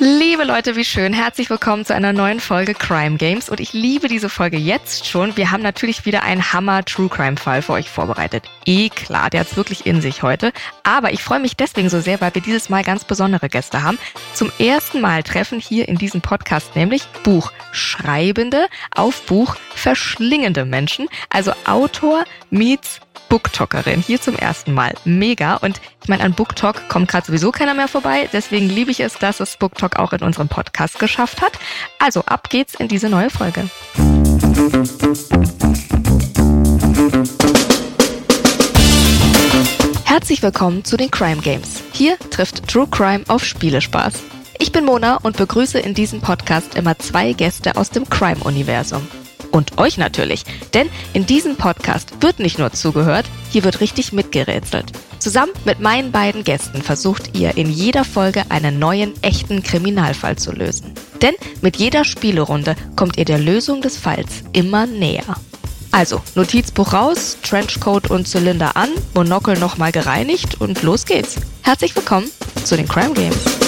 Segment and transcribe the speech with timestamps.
[0.00, 1.12] Liebe Leute, wie schön.
[1.12, 3.48] Herzlich willkommen zu einer neuen Folge Crime Games.
[3.48, 5.36] Und ich liebe diese Folge jetzt schon.
[5.36, 8.44] Wir haben natürlich wieder einen Hammer True Crime Fall für euch vorbereitet.
[8.64, 10.52] Eh klar, der hat's wirklich in sich heute.
[10.84, 13.98] Aber ich freue mich deswegen so sehr, weil wir dieses Mal ganz besondere Gäste haben.
[14.34, 21.08] Zum ersten Mal treffen hier in diesem Podcast nämlich Buchschreibende auf Buch verschlingende Menschen.
[21.28, 24.00] Also Autor meets Booktalkerin.
[24.00, 24.94] Hier zum ersten Mal.
[25.04, 25.56] Mega.
[25.56, 28.30] Und ich meine, an Booktalk kommt gerade sowieso keiner mehr vorbei.
[28.32, 31.52] Deswegen liebe ich es, dass es Booktalk auch in unserem Podcast geschafft hat.
[31.98, 33.68] Also ab geht's in diese neue Folge.
[40.06, 41.82] Herzlich willkommen zu den Crime Games.
[41.92, 44.14] Hier trifft True Crime auf Spielespaß.
[44.58, 49.06] Ich bin Mona und begrüße in diesem Podcast immer zwei Gäste aus dem Crime-Universum
[49.50, 50.44] und euch natürlich.
[50.74, 54.92] Denn in diesem Podcast wird nicht nur zugehört, hier wird richtig mitgerätselt.
[55.18, 60.52] Zusammen mit meinen beiden Gästen versucht ihr in jeder Folge einen neuen, echten Kriminalfall zu
[60.52, 60.94] lösen.
[61.20, 65.36] Denn mit jeder Spielerunde kommt ihr der Lösung des Falls immer näher.
[65.90, 71.36] Also, Notizbuch raus, Trenchcoat und Zylinder an, Monokel nochmal gereinigt und los geht's.
[71.62, 72.30] Herzlich willkommen
[72.64, 73.67] zu den Crime Games.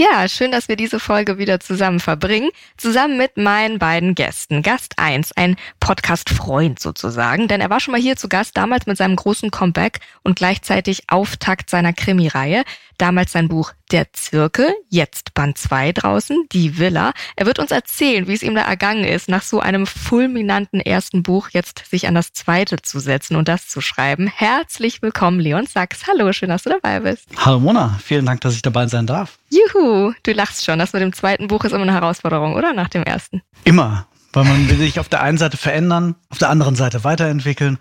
[0.00, 2.50] Ja, schön, dass wir diese Folge wieder zusammen verbringen.
[2.76, 4.62] Zusammen mit meinen beiden Gästen.
[4.62, 8.96] Gast 1, ein Podcast-Freund sozusagen, denn er war schon mal hier zu Gast, damals mit
[8.96, 12.62] seinem großen Comeback und gleichzeitig Auftakt seiner Krimireihe.
[12.96, 17.12] Damals sein Buch Der Zirkel, jetzt Band 2 draußen, Die Villa.
[17.36, 21.22] Er wird uns erzählen, wie es ihm da ergangen ist, nach so einem fulminanten ersten
[21.22, 24.26] Buch jetzt sich an das zweite zu setzen und das zu schreiben.
[24.26, 26.06] Herzlich willkommen, Leon Sachs.
[26.06, 27.28] Hallo, schön, dass du dabei bist.
[27.38, 29.38] Hallo Mona, vielen Dank, dass ich dabei sein darf.
[29.48, 30.78] Juhu, du lachst schon.
[30.78, 32.74] Das mit dem zweiten Buch ist immer eine Herausforderung, oder?
[32.74, 33.40] Nach dem ersten.
[33.64, 37.78] Immer, weil man will sich auf der einen Seite verändern, auf der anderen Seite weiterentwickeln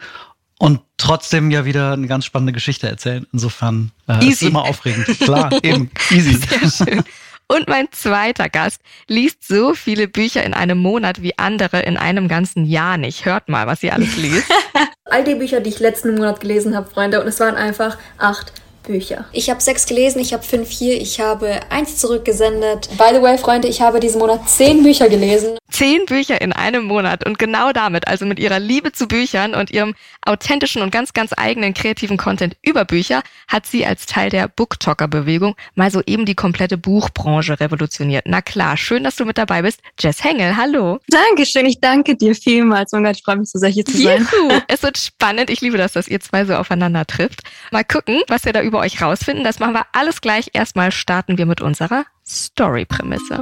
[0.59, 3.27] und trotzdem ja wieder eine ganz spannende Geschichte erzählen.
[3.31, 5.05] Insofern äh, ist immer aufregend.
[5.19, 6.33] Klar, eben, easy.
[6.33, 7.03] Sehr schön.
[7.49, 12.27] Und mein zweiter Gast liest so viele Bücher in einem Monat wie andere in einem
[12.27, 13.25] ganzen Jahr nicht.
[13.25, 14.51] Hört mal, was ihr alles liest.
[15.05, 18.51] All die Bücher, die ich letzten Monat gelesen habe, Freunde, und es waren einfach acht
[18.87, 19.25] Bücher.
[19.33, 22.89] Ich habe sechs gelesen, ich habe fünf hier, ich habe eins zurückgesendet.
[22.97, 25.57] By the way, Freunde, ich habe diesen Monat zehn Bücher gelesen.
[25.69, 29.69] Zehn Bücher in einem Monat und genau damit, also mit ihrer Liebe zu Büchern und
[29.69, 29.93] ihrem
[30.25, 35.55] authentischen und ganz, ganz eigenen kreativen Content über Bücher, hat sie als Teil der Booktalker-Bewegung
[35.75, 38.25] mal so eben die komplette Buchbranche revolutioniert.
[38.27, 39.81] Na klar, schön, dass du mit dabei bist.
[39.99, 40.99] Jess Hengel, hallo.
[41.09, 42.93] Dankeschön, ich danke dir vielmals.
[42.93, 44.27] Oh Gott, ich freue mich so sehr, hier zu sein.
[44.31, 44.61] Juhu.
[44.67, 45.49] es wird spannend.
[45.49, 47.41] Ich liebe das, dass ihr zwei so aufeinander trifft.
[47.71, 49.43] Mal gucken, was wir da über euch rausfinden.
[49.43, 50.49] Das machen wir alles gleich.
[50.53, 53.41] Erstmal starten wir mit unserer Story-Prämisse.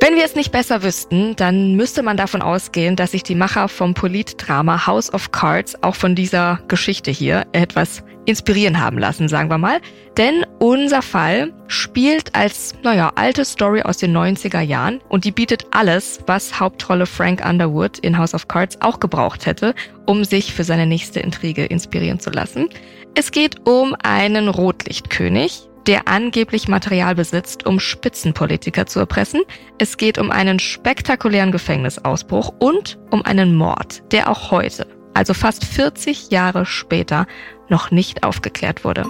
[0.00, 3.68] Wenn wir es nicht besser wüssten, dann müsste man davon ausgehen, dass sich die Macher
[3.68, 9.48] vom Politdrama House of Cards auch von dieser Geschichte hier etwas inspirieren haben lassen, sagen
[9.48, 9.80] wir mal.
[10.16, 15.66] Denn unser Fall spielt als, naja, alte Story aus den 90er Jahren und die bietet
[15.70, 19.72] alles, was Hauptrolle Frank Underwood in House of Cards auch gebraucht hätte,
[20.06, 22.68] um sich für seine nächste Intrige inspirieren zu lassen.
[23.14, 29.42] Es geht um einen Rotlichtkönig, der angeblich Material besitzt, um Spitzenpolitiker zu erpressen.
[29.78, 35.64] Es geht um einen spektakulären Gefängnisausbruch und um einen Mord, der auch heute, also fast
[35.64, 37.26] 40 Jahre später,
[37.68, 39.04] noch nicht aufgeklärt wurde.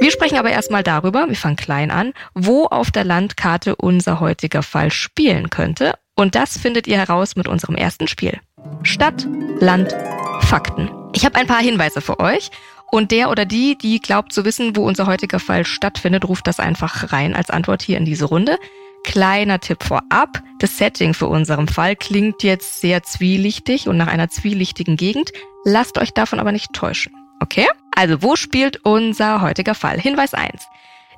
[0.00, 4.62] Wir sprechen aber erstmal darüber, wir fangen klein an, wo auf der Landkarte unser heutiger
[4.62, 5.94] Fall spielen könnte.
[6.16, 8.40] Und das findet ihr heraus mit unserem ersten Spiel.
[8.82, 9.28] Stadt,
[9.60, 9.94] Land,
[10.40, 10.90] Fakten.
[11.12, 12.50] Ich habe ein paar Hinweise für euch
[12.90, 16.60] und der oder die, die glaubt zu wissen, wo unser heutiger Fall stattfindet, ruft das
[16.60, 18.58] einfach rein als Antwort hier in diese Runde.
[19.04, 20.42] Kleiner Tipp vorab.
[20.58, 25.32] Das Setting für unseren Fall klingt jetzt sehr zwielichtig und nach einer zwielichtigen Gegend.
[25.64, 27.12] Lasst euch davon aber nicht täuschen.
[27.40, 27.66] Okay?
[27.96, 29.98] Also, wo spielt unser heutiger Fall?
[30.00, 30.66] Hinweis 1.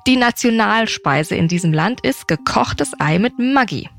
[0.07, 3.89] Die Nationalspeise in diesem Land ist gekochtes Ei mit Maggi.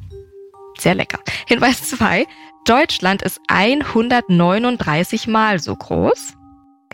[0.78, 1.18] Sehr lecker.
[1.46, 2.26] Hinweis 2.
[2.64, 6.34] Deutschland ist 139 Mal so groß.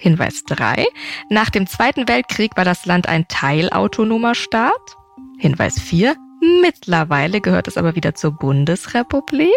[0.01, 0.85] Hinweis 3.
[1.29, 4.97] Nach dem Zweiten Weltkrieg war das Land ein teilautonomer Staat.
[5.39, 6.17] Hinweis 4.
[6.61, 9.51] Mittlerweile gehört es aber wieder zur Bundesrepublik.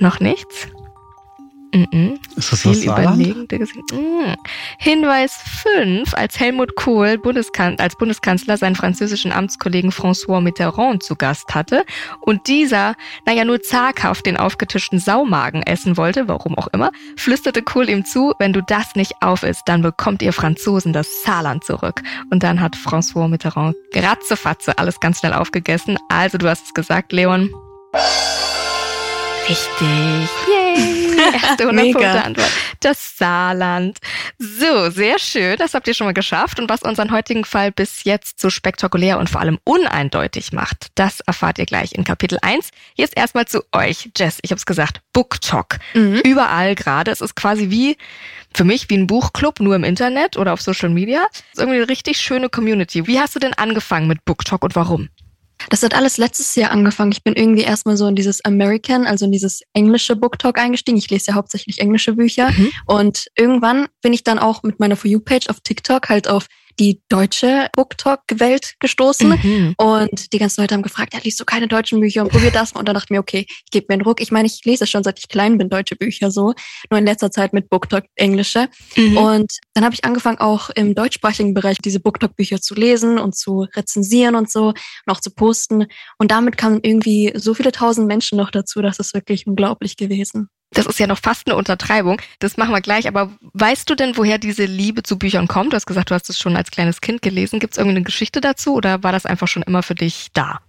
[0.00, 0.68] Noch nichts?
[1.76, 3.18] Mm Ist das das Saarland?
[3.92, 4.34] Mm.
[4.78, 5.34] Hinweis
[5.74, 11.84] 5, als Helmut Kohl Bundeskan als Bundeskanzler seinen französischen Amtskollegen François Mitterrand zu Gast hatte
[12.20, 12.94] und dieser,
[13.26, 18.32] naja, nur zaghaft den aufgetischten Saumagen essen wollte, warum auch immer, flüsterte Kohl ihm zu,
[18.38, 22.02] wenn du das nicht auf isst, dann bekommt ihr Franzosen das Saarland zurück.
[22.30, 25.98] Und dann hat François Mitterrand ratzefatze alles ganz schnell aufgegessen.
[26.08, 27.50] Also du hast es gesagt, Leon.
[29.48, 30.55] Richtig.
[31.42, 32.50] Erste 100 Punkte Antwort.
[32.80, 33.98] Das Saarland.
[34.38, 35.56] So, sehr schön.
[35.58, 36.58] Das habt ihr schon mal geschafft.
[36.58, 41.20] Und was unseren heutigen Fall bis jetzt so spektakulär und vor allem uneindeutig macht, das
[41.20, 42.70] erfahrt ihr gleich in Kapitel 1.
[42.94, 44.10] Jetzt erstmal zu euch.
[44.16, 45.78] Jess, ich habe es gesagt, BookTok.
[45.94, 46.20] Mhm.
[46.24, 47.10] Überall gerade.
[47.10, 47.96] Es ist quasi wie,
[48.54, 51.26] für mich wie ein Buchclub, nur im Internet oder auf Social Media.
[51.32, 53.06] Es ist irgendwie eine richtig schöne Community.
[53.06, 55.08] Wie hast du denn angefangen mit BookTok und warum?
[55.70, 57.12] Das hat alles letztes Jahr angefangen.
[57.12, 60.98] Ich bin irgendwie erstmal so in dieses American, also in dieses englische Book Talk eingestiegen.
[60.98, 62.50] Ich lese ja hauptsächlich englische Bücher.
[62.50, 62.70] Mhm.
[62.86, 66.46] Und irgendwann bin ich dann auch mit meiner For You Page auf TikTok halt auf
[66.78, 69.28] die deutsche BookTalk-Welt gestoßen.
[69.28, 69.74] Mhm.
[69.78, 72.74] Und die ganzen Leute haben gefragt, ja, liest du keine deutschen Bücher und probier das
[72.74, 72.80] mal.
[72.80, 74.20] Und dann dachte ich mir, okay, ich gebe mir einen Ruck.
[74.20, 76.54] Ich meine, ich lese schon seit ich klein bin, deutsche Bücher so.
[76.90, 78.68] Nur in letzter Zeit mit BookTalk englische.
[78.96, 79.16] Mhm.
[79.16, 83.66] Und dann habe ich angefangen, auch im deutschsprachigen Bereich diese BookTalk-Bücher zu lesen und zu
[83.74, 84.76] rezensieren und so und
[85.06, 85.86] auch zu posten.
[86.18, 90.48] Und damit kamen irgendwie so viele tausend Menschen noch dazu, das ist wirklich unglaublich gewesen.
[90.72, 92.20] Das ist ja noch fast eine Untertreibung.
[92.38, 93.06] Das machen wir gleich.
[93.08, 95.72] Aber weißt du denn, woher diese Liebe zu Büchern kommt?
[95.72, 97.60] Du hast gesagt, du hast es schon als kleines Kind gelesen.
[97.60, 100.60] Gibt es irgendwie Geschichte dazu oder war das einfach schon immer für dich da?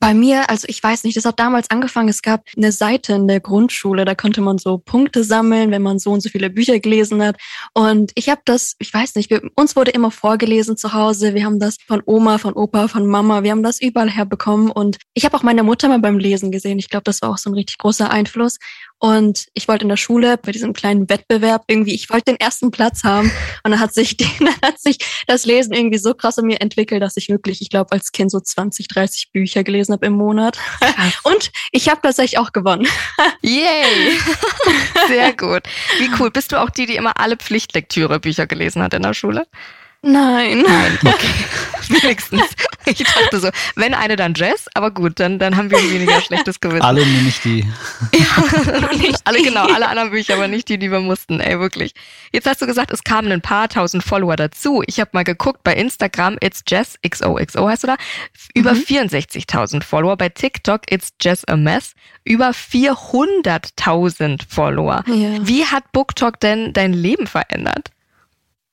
[0.00, 2.08] Bei mir, also ich weiß nicht, das hat damals angefangen.
[2.08, 5.98] Es gab eine Seite in der Grundschule, da konnte man so Punkte sammeln, wenn man
[5.98, 7.36] so und so viele Bücher gelesen hat.
[7.74, 11.34] Und ich habe das, ich weiß nicht, wir, uns wurde immer vorgelesen zu Hause.
[11.34, 14.70] Wir haben das von Oma, von Opa, von Mama, wir haben das überall herbekommen.
[14.70, 16.78] Und ich habe auch meine Mutter mal beim Lesen gesehen.
[16.78, 18.58] Ich glaube, das war auch so ein richtig großer Einfluss.
[19.04, 22.70] Und ich wollte in der Schule bei diesem kleinen Wettbewerb irgendwie, ich wollte den ersten
[22.70, 23.32] Platz haben.
[23.64, 27.02] Und dann hat sich, dann hat sich das Lesen irgendwie so krass in mir entwickelt,
[27.02, 30.58] dass ich wirklich, ich glaube, als Kind so 20, 30 Bücher gelesen habe im Monat.
[31.24, 32.86] Und ich habe tatsächlich auch gewonnen.
[33.40, 34.18] Yay!
[35.08, 35.62] Sehr gut.
[35.98, 36.30] Wie cool.
[36.30, 39.46] Bist du auch die, die immer alle Pflichtlektüre-Bücher gelesen hat in der Schule?
[40.02, 40.62] Nein.
[40.62, 41.28] Nein, okay.
[41.88, 42.42] Wenigstens.
[42.86, 46.58] Ich dachte so, wenn eine, dann Jess, aber gut, dann, dann haben wir weniger schlechtes
[46.58, 46.82] Gewissen.
[46.82, 47.64] Alle nur nicht die.
[48.12, 51.94] Ja, nicht alle, genau, alle anderen Bücher, aber nicht die, die wir mussten, ey, wirklich.
[52.32, 54.82] Jetzt hast du gesagt, es kamen ein paar tausend Follower dazu.
[54.86, 57.96] Ich habe mal geguckt, bei Instagram, it's Jess, XOXO heißt du da,
[58.54, 58.80] über mhm.
[58.80, 60.16] 64.000 Follower.
[60.16, 61.94] Bei TikTok, it's Jess a Mess,
[62.24, 65.04] über 400.000 Follower.
[65.06, 65.46] Ja.
[65.46, 67.90] Wie hat BookTok denn dein Leben verändert?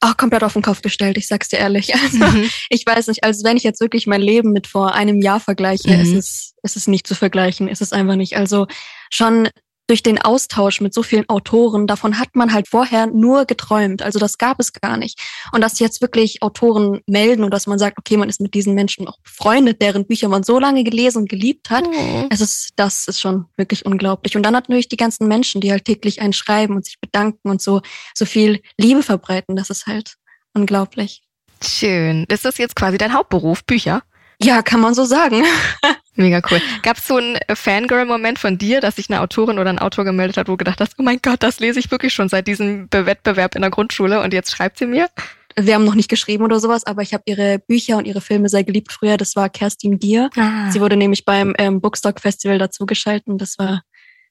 [0.02, 1.94] Auch komplett auf den Kopf gestellt, ich sag's dir ehrlich.
[2.02, 2.50] Also mhm.
[2.70, 5.90] ich weiß nicht, also wenn ich jetzt wirklich mein Leben mit vor einem Jahr vergleiche,
[5.90, 6.02] mhm.
[6.02, 8.38] ist es, ist es nicht zu vergleichen, ist es einfach nicht.
[8.38, 8.68] Also
[9.10, 9.50] schon
[9.90, 14.04] durch den Austausch mit so vielen Autoren, davon hat man halt vorher nur geträumt.
[14.04, 15.20] Also das gab es gar nicht.
[15.52, 18.76] Und dass jetzt wirklich Autoren melden und dass man sagt, okay, man ist mit diesen
[18.76, 22.28] Menschen auch befreundet, deren Bücher man so lange gelesen und geliebt hat, mhm.
[22.30, 24.38] es ist, das ist schon wirklich unglaublich.
[24.38, 27.60] Und dann natürlich die ganzen Menschen, die halt täglich einen schreiben und sich bedanken und
[27.60, 27.82] so,
[28.14, 29.56] so viel Liebe verbreiten.
[29.56, 30.18] Das ist halt
[30.54, 31.24] unglaublich.
[31.64, 32.26] Schön.
[32.30, 34.04] Ist das jetzt quasi dein Hauptberuf, Bücher?
[34.42, 35.44] Ja, kann man so sagen.
[36.16, 36.62] Mega cool.
[36.82, 40.38] Gab es so einen Fangirl-Moment von dir, dass sich eine Autorin oder ein Autor gemeldet
[40.38, 42.88] hat, wo du gedacht hast, oh mein Gott, das lese ich wirklich schon seit diesem
[42.92, 45.10] Wettbewerb in der Grundschule und jetzt schreibt sie mir?
[45.56, 48.50] Wir haben noch nicht geschrieben oder sowas, aber ich habe ihre Bücher und ihre Filme
[48.50, 49.18] sehr geliebt früher.
[49.18, 50.30] Das war Kerstin Gier.
[50.38, 50.72] Ah.
[50.72, 53.38] Sie wurde nämlich beim ähm, Bookstock Festival dazugeschalten.
[53.38, 53.82] Das war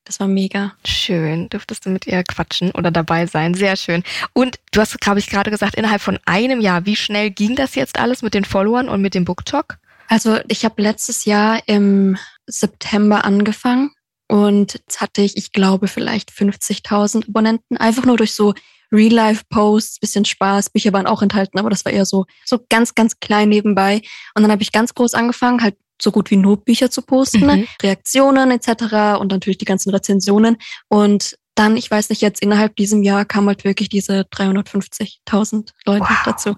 [0.04, 0.72] das war mega.
[0.86, 1.50] Schön.
[1.50, 3.52] Dürftest du mit ihr quatschen oder dabei sein.
[3.52, 4.02] Sehr schön.
[4.32, 7.74] Und du hast, glaube ich, gerade gesagt, innerhalb von einem Jahr, wie schnell ging das
[7.74, 9.78] jetzt alles mit den Followern und mit dem Booktalk?
[10.08, 13.92] Also ich habe letztes Jahr im September angefangen
[14.26, 18.54] und jetzt hatte ich, ich glaube, vielleicht 50.000 Abonnenten, einfach nur durch so
[18.90, 23.20] Real-Life-Posts, bisschen Spaß, Bücher waren auch enthalten, aber das war eher so, so ganz, ganz
[23.20, 24.02] klein nebenbei.
[24.34, 27.46] Und dann habe ich ganz groß angefangen, halt so gut wie nur Bücher zu posten,
[27.46, 27.66] mhm.
[27.82, 29.18] Reaktionen etc.
[29.20, 30.56] und natürlich die ganzen Rezensionen.
[30.88, 36.06] Und dann, ich weiß nicht, jetzt innerhalb diesem Jahr kam halt wirklich diese 350.000 Leute
[36.08, 36.22] wow.
[36.24, 36.54] dazu.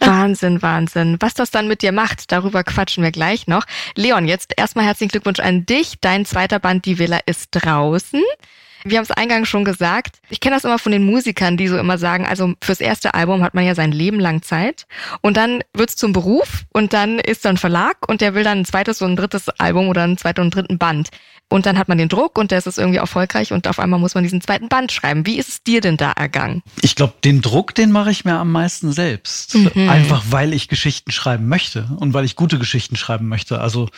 [0.00, 1.16] Wahnsinn, Wahnsinn.
[1.20, 3.64] Was das dann mit dir macht, darüber quatschen wir gleich noch.
[3.94, 5.94] Leon, jetzt erstmal herzlichen Glückwunsch an dich.
[6.00, 8.22] Dein zweiter Band, Die Villa, ist draußen.
[8.84, 10.20] Wir haben es eingangs schon gesagt.
[10.30, 13.42] Ich kenne das immer von den Musikern, die so immer sagen, also fürs erste Album
[13.42, 14.86] hat man ja sein Leben lang Zeit
[15.20, 18.60] und dann wird's zum Beruf und dann ist da ein Verlag und der will dann
[18.60, 21.10] ein zweites und ein drittes Album oder ein zweiten und dritten Band.
[21.50, 24.14] Und dann hat man den Druck und der ist irgendwie erfolgreich und auf einmal muss
[24.14, 25.26] man diesen zweiten Band schreiben.
[25.26, 26.62] Wie ist es dir denn da ergangen?
[26.80, 29.56] Ich glaube, den Druck, den mache ich mir am meisten selbst.
[29.56, 29.88] Mhm.
[29.88, 33.60] Einfach weil ich Geschichten schreiben möchte und weil ich gute Geschichten schreiben möchte.
[33.60, 33.88] Also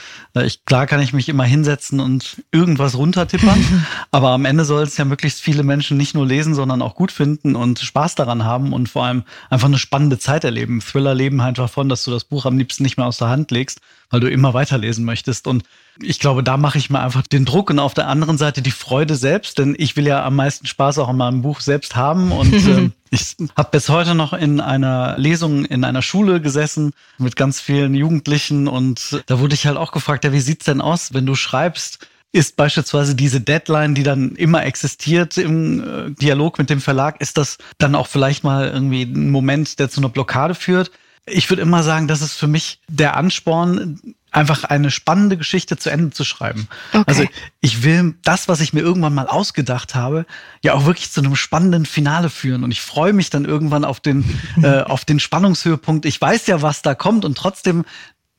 [0.42, 4.96] ich, klar kann ich mich immer hinsetzen und irgendwas runtertippern, aber am Ende soll es
[4.96, 8.72] ja möglichst viele Menschen nicht nur lesen, sondern auch gut finden und Spaß daran haben
[8.72, 10.80] und vor allem einfach eine spannende Zeit erleben.
[10.80, 13.50] Thriller leben halt davon, dass du das Buch am liebsten nicht mehr aus der Hand
[13.50, 15.46] legst, weil du immer weiterlesen möchtest.
[15.46, 15.64] Und
[16.00, 18.70] ich glaube, da mache ich mir einfach den Druck und auf der anderen Seite die
[18.70, 22.32] Freude selbst, denn ich will ja am meisten Spaß auch in meinem Buch selbst haben.
[22.32, 27.36] Und äh, ich habe bis heute noch in einer Lesung in einer Schule gesessen mit
[27.36, 31.12] ganz vielen Jugendlichen und da wurde ich halt auch gefragt, ja, wie sieht's denn aus,
[31.12, 32.06] wenn du schreibst?
[32.34, 37.36] Ist beispielsweise diese Deadline, die dann immer existiert im äh, Dialog mit dem Verlag, ist
[37.36, 40.90] das dann auch vielleicht mal irgendwie ein Moment, der zu einer Blockade führt?
[41.26, 45.90] Ich würde immer sagen, das ist für mich der Ansporn, einfach eine spannende Geschichte zu
[45.90, 46.66] Ende zu schreiben.
[46.92, 47.04] Okay.
[47.06, 47.24] Also
[47.60, 50.26] ich will das, was ich mir irgendwann mal ausgedacht habe,
[50.62, 52.64] ja auch wirklich zu einem spannenden Finale führen.
[52.64, 54.24] Und ich freue mich dann irgendwann auf den,
[54.62, 56.06] äh, auf den Spannungshöhepunkt.
[56.06, 57.84] Ich weiß ja, was da kommt und trotzdem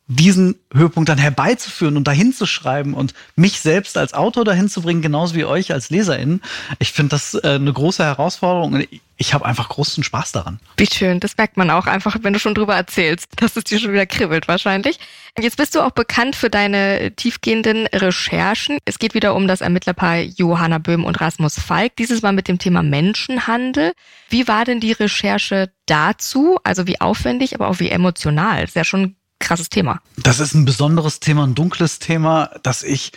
[0.07, 4.81] diesen Höhepunkt dann herbeizuführen und dahin zu schreiben und mich selbst als Autor dahin zu
[4.81, 6.41] bringen, genauso wie euch als LeserInnen.
[6.79, 10.59] Ich finde das äh, eine große Herausforderung und ich habe einfach großen Spaß daran.
[10.75, 13.79] Wie schön, das merkt man auch einfach, wenn du schon drüber erzählst, dass es dir
[13.79, 14.99] schon wieder kribbelt wahrscheinlich.
[15.39, 18.79] Jetzt bist du auch bekannt für deine tiefgehenden Recherchen.
[18.85, 22.59] Es geht wieder um das Ermittlerpaar Johanna Böhm und Rasmus Falk, dieses Mal mit dem
[22.59, 23.93] Thema Menschenhandel.
[24.29, 26.57] Wie war denn die Recherche dazu?
[26.63, 28.61] Also wie aufwendig, aber auch wie emotional?
[28.61, 30.01] Das ist ja schon krasses Thema.
[30.17, 33.11] Das ist ein besonderes Thema, ein dunkles Thema, das ich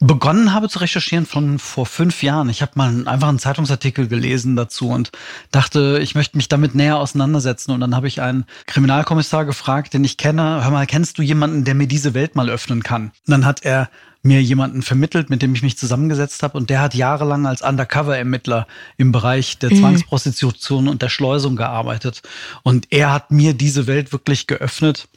[0.00, 2.48] begonnen habe zu recherchieren von vor fünf Jahren.
[2.48, 5.12] Ich habe mal einfach einen Zeitungsartikel gelesen dazu und
[5.50, 7.70] dachte, ich möchte mich damit näher auseinandersetzen.
[7.72, 11.64] Und dann habe ich einen Kriminalkommissar gefragt, den ich kenne, hör mal, kennst du jemanden,
[11.64, 13.12] der mir diese Welt mal öffnen kann?
[13.26, 13.90] Und dann hat er
[14.22, 16.56] mir jemanden vermittelt, mit dem ich mich zusammengesetzt habe.
[16.56, 19.80] Und der hat jahrelang als Undercover-Ermittler im Bereich der mhm.
[19.80, 22.22] Zwangsprostitution und der Schleusung gearbeitet.
[22.62, 25.08] Und er hat mir diese Welt wirklich geöffnet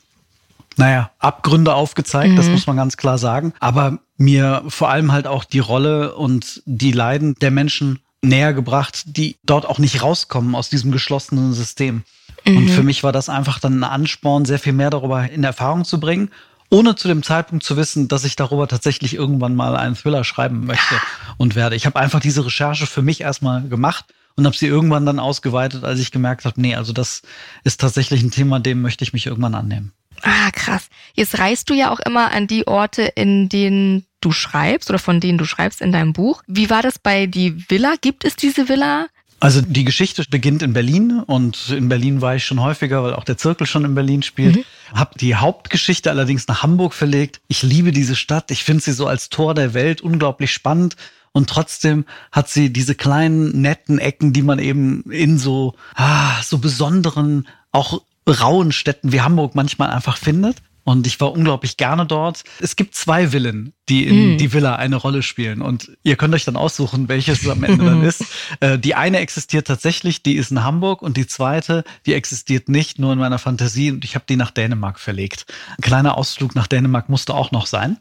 [0.78, 2.36] naja, Abgründe aufgezeigt, mhm.
[2.38, 3.54] das muss man ganz klar sagen.
[3.60, 9.04] Aber mir vor allem halt auch die Rolle und die Leiden der Menschen näher gebracht,
[9.06, 12.04] die dort auch nicht rauskommen aus diesem geschlossenen System.
[12.46, 12.58] Mhm.
[12.58, 15.86] Und für mich war das einfach dann ein Ansporn, sehr viel mehr darüber in Erfahrung
[15.86, 16.30] zu bringen,
[16.70, 20.66] ohne zu dem Zeitpunkt zu wissen, dass ich darüber tatsächlich irgendwann mal einen Thriller schreiben
[20.66, 20.96] möchte
[21.38, 21.76] und werde.
[21.76, 25.84] Ich habe einfach diese Recherche für mich erstmal gemacht und habe sie irgendwann dann ausgeweitet,
[25.84, 27.22] als ich gemerkt habe, nee, also das
[27.64, 29.92] ist tatsächlich ein Thema, dem möchte ich mich irgendwann annehmen.
[30.22, 30.88] Ah, krass.
[31.14, 35.20] Jetzt reist du ja auch immer an die Orte, in denen du schreibst oder von
[35.20, 36.44] denen du schreibst in deinem Buch.
[36.48, 37.96] Wie war das bei die Villa?
[38.00, 39.08] Gibt es diese Villa?
[39.44, 43.26] Also die Geschichte beginnt in Berlin und in Berlin war ich schon häufiger, weil auch
[43.26, 44.56] der Zirkel schon in Berlin spielt.
[44.56, 44.64] Mhm.
[44.94, 47.42] Hab die Hauptgeschichte allerdings nach Hamburg verlegt.
[47.50, 48.52] Ich liebe diese Stadt.
[48.52, 50.96] Ich finde sie so als Tor der Welt unglaublich spannend.
[51.34, 56.60] Und trotzdem hat sie diese kleinen netten Ecken, die man eben in so ah, so
[56.60, 60.58] besonderen, auch rauen Städten wie Hamburg manchmal einfach findet.
[60.86, 62.44] Und ich war unglaublich gerne dort.
[62.60, 64.38] Es gibt zwei Villen, die in mm.
[64.38, 65.62] die Villa eine Rolle spielen.
[65.62, 68.26] Und ihr könnt euch dann aussuchen, welches es am Ende dann ist.
[68.60, 71.02] Äh, die eine existiert tatsächlich, die ist in Hamburg.
[71.02, 73.92] Und die zweite, die existiert nicht, nur in meiner Fantasie.
[73.92, 75.46] Und ich habe die nach Dänemark verlegt.
[75.78, 77.98] Ein kleiner Ausflug nach Dänemark musste auch noch sein.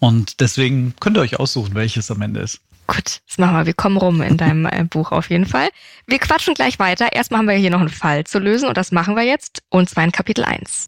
[0.00, 2.60] Und deswegen könnt ihr euch aussuchen, welches am Ende ist.
[2.86, 3.66] Gut, das machen wir.
[3.66, 5.68] Wir kommen rum in deinem äh, Buch auf jeden Fall.
[6.06, 7.12] Wir quatschen gleich weiter.
[7.12, 9.62] Erstmal haben wir hier noch einen Fall zu lösen und das machen wir jetzt.
[9.70, 10.86] Und zwar in Kapitel 1.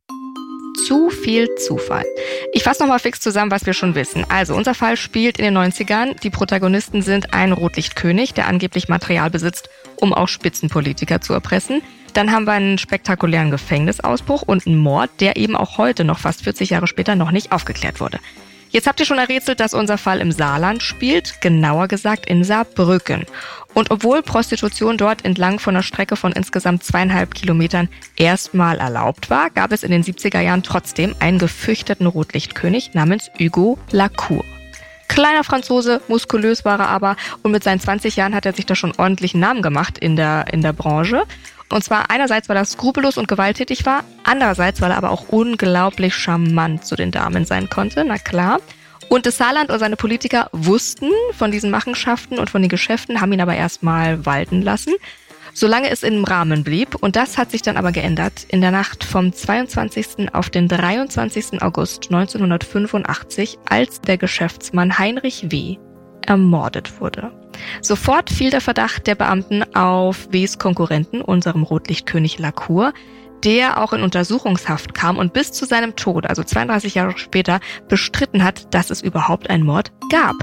[0.87, 2.05] Zu viel Zufall.
[2.53, 4.25] Ich fasse nochmal fix zusammen, was wir schon wissen.
[4.29, 6.21] Also, unser Fall spielt in den 90ern.
[6.21, 11.83] Die Protagonisten sind ein Rotlichtkönig, der angeblich Material besitzt, um auch Spitzenpolitiker zu erpressen.
[12.15, 16.45] Dann haben wir einen spektakulären Gefängnisausbruch und einen Mord, der eben auch heute, noch fast
[16.45, 18.21] 40 Jahre später, noch nicht aufgeklärt wurde.
[18.71, 23.25] Jetzt habt ihr schon errätselt, dass unser Fall im Saarland spielt, genauer gesagt in Saarbrücken.
[23.75, 29.51] Und obwohl Prostitution dort entlang von einer Strecke von insgesamt zweieinhalb Kilometern erstmal erlaubt war,
[29.51, 34.45] gab es in den 70er Jahren trotzdem einen gefürchteten Rotlichtkönig namens Hugo Lacour.
[35.09, 38.75] Kleiner Franzose, muskulös war er aber und mit seinen 20 Jahren hat er sich da
[38.75, 41.25] schon ordentlichen Namen gemacht in der, in der Branche.
[41.71, 46.15] Und zwar einerseits, weil er skrupellos und gewalttätig war, andererseits, weil er aber auch unglaublich
[46.15, 48.61] charmant zu den Damen sein konnte, na klar.
[49.09, 53.33] Und das Saarland und seine Politiker wussten von diesen Machenschaften und von den Geschäften, haben
[53.33, 54.95] ihn aber erstmal walten lassen,
[55.55, 56.95] solange es im Rahmen blieb.
[56.95, 60.35] Und das hat sich dann aber geändert in der Nacht vom 22.
[60.35, 61.63] auf den 23.
[61.63, 65.79] August 1985, als der Geschäftsmann Heinrich W.
[66.29, 67.33] ermordet wurde.
[67.81, 72.93] Sofort fiel der Verdacht der Beamten auf Ws Konkurrenten, unserem Rotlichtkönig Lacour,
[73.45, 78.45] der auch in Untersuchungshaft kam und bis zu seinem Tod, also 32 Jahre später, bestritten
[78.45, 80.35] hat, dass es überhaupt einen Mord gab.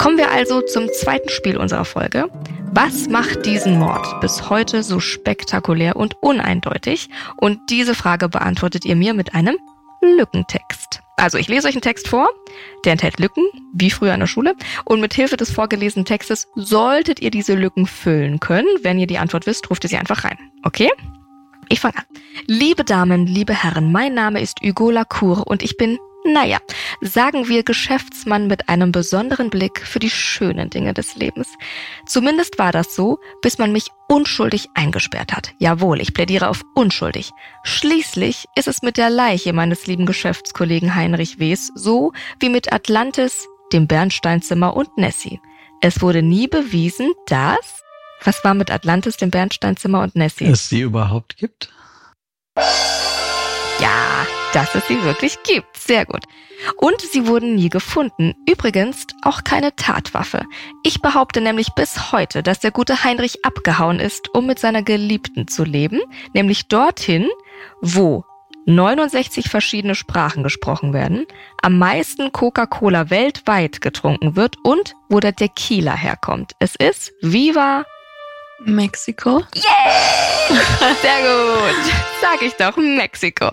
[0.00, 2.28] Kommen wir also zum zweiten Spiel unserer Folge.
[2.72, 7.10] Was macht diesen Mord bis heute so spektakulär und uneindeutig?
[7.36, 9.56] Und diese Frage beantwortet ihr mir mit einem
[10.00, 11.02] Lückentext.
[11.16, 12.30] Also ich lese euch einen Text vor,
[12.84, 14.54] der enthält Lücken, wie früher in der Schule,
[14.86, 18.68] und mit Hilfe des vorgelesenen Textes solltet ihr diese Lücken füllen können.
[18.82, 20.38] Wenn ihr die Antwort wisst, ruft ihr sie einfach rein.
[20.62, 20.90] Okay?
[21.68, 22.04] Ich fange an.
[22.46, 26.58] Liebe Damen, liebe Herren, mein Name ist Hugo Lacour und ich bin naja,
[27.00, 31.48] sagen wir Geschäftsmann mit einem besonderen Blick für die schönen Dinge des Lebens.
[32.06, 35.52] Zumindest war das so, bis man mich unschuldig eingesperrt hat.
[35.58, 37.30] Jawohl, ich plädiere auf unschuldig.
[37.62, 43.48] Schließlich ist es mit der Leiche meines lieben Geschäftskollegen Heinrich Wes so wie mit Atlantis,
[43.72, 45.40] dem Bernsteinzimmer und Nessie.
[45.80, 47.82] Es wurde nie bewiesen, dass...
[48.22, 50.44] Was war mit Atlantis, dem Bernsteinzimmer und Nessie?
[50.44, 51.72] Es sie überhaupt gibt?
[53.80, 55.76] Ja, dass es sie wirklich gibt.
[55.76, 56.24] Sehr gut.
[56.76, 58.34] Und sie wurden nie gefunden.
[58.48, 60.44] Übrigens auch keine Tatwaffe.
[60.82, 65.48] Ich behaupte nämlich bis heute, dass der gute Heinrich abgehauen ist, um mit seiner Geliebten
[65.48, 66.00] zu leben,
[66.34, 67.28] nämlich dorthin,
[67.80, 68.24] wo
[68.66, 71.26] 69 verschiedene Sprachen gesprochen werden,
[71.62, 76.52] am meisten Coca-Cola weltweit getrunken wird und wo der Tequila herkommt.
[76.58, 77.84] Es ist Viva
[78.64, 79.42] Mexiko.
[79.54, 80.50] Yeah!
[81.00, 81.92] Sehr gut.
[82.20, 83.50] Sag ich doch, Mexiko.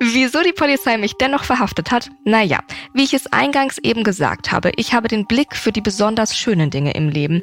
[0.00, 2.10] Wieso die Polizei mich dennoch verhaftet hat?
[2.24, 2.60] Naja,
[2.94, 6.70] wie ich es eingangs eben gesagt habe, ich habe den Blick für die besonders schönen
[6.70, 7.42] Dinge im Leben.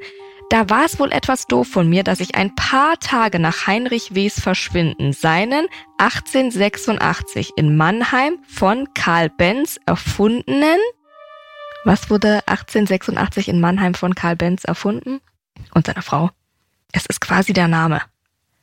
[0.49, 4.13] Da war es wohl etwas doof von mir, dass ich ein paar Tage nach Heinrich
[4.13, 10.79] W.'s Verschwinden seinen 1886 in Mannheim von Karl Benz erfundenen
[11.85, 15.21] was wurde 1886 in Mannheim von Karl Benz erfunden?
[15.71, 16.31] Und seiner Frau.
[16.91, 18.01] Es ist quasi der Name.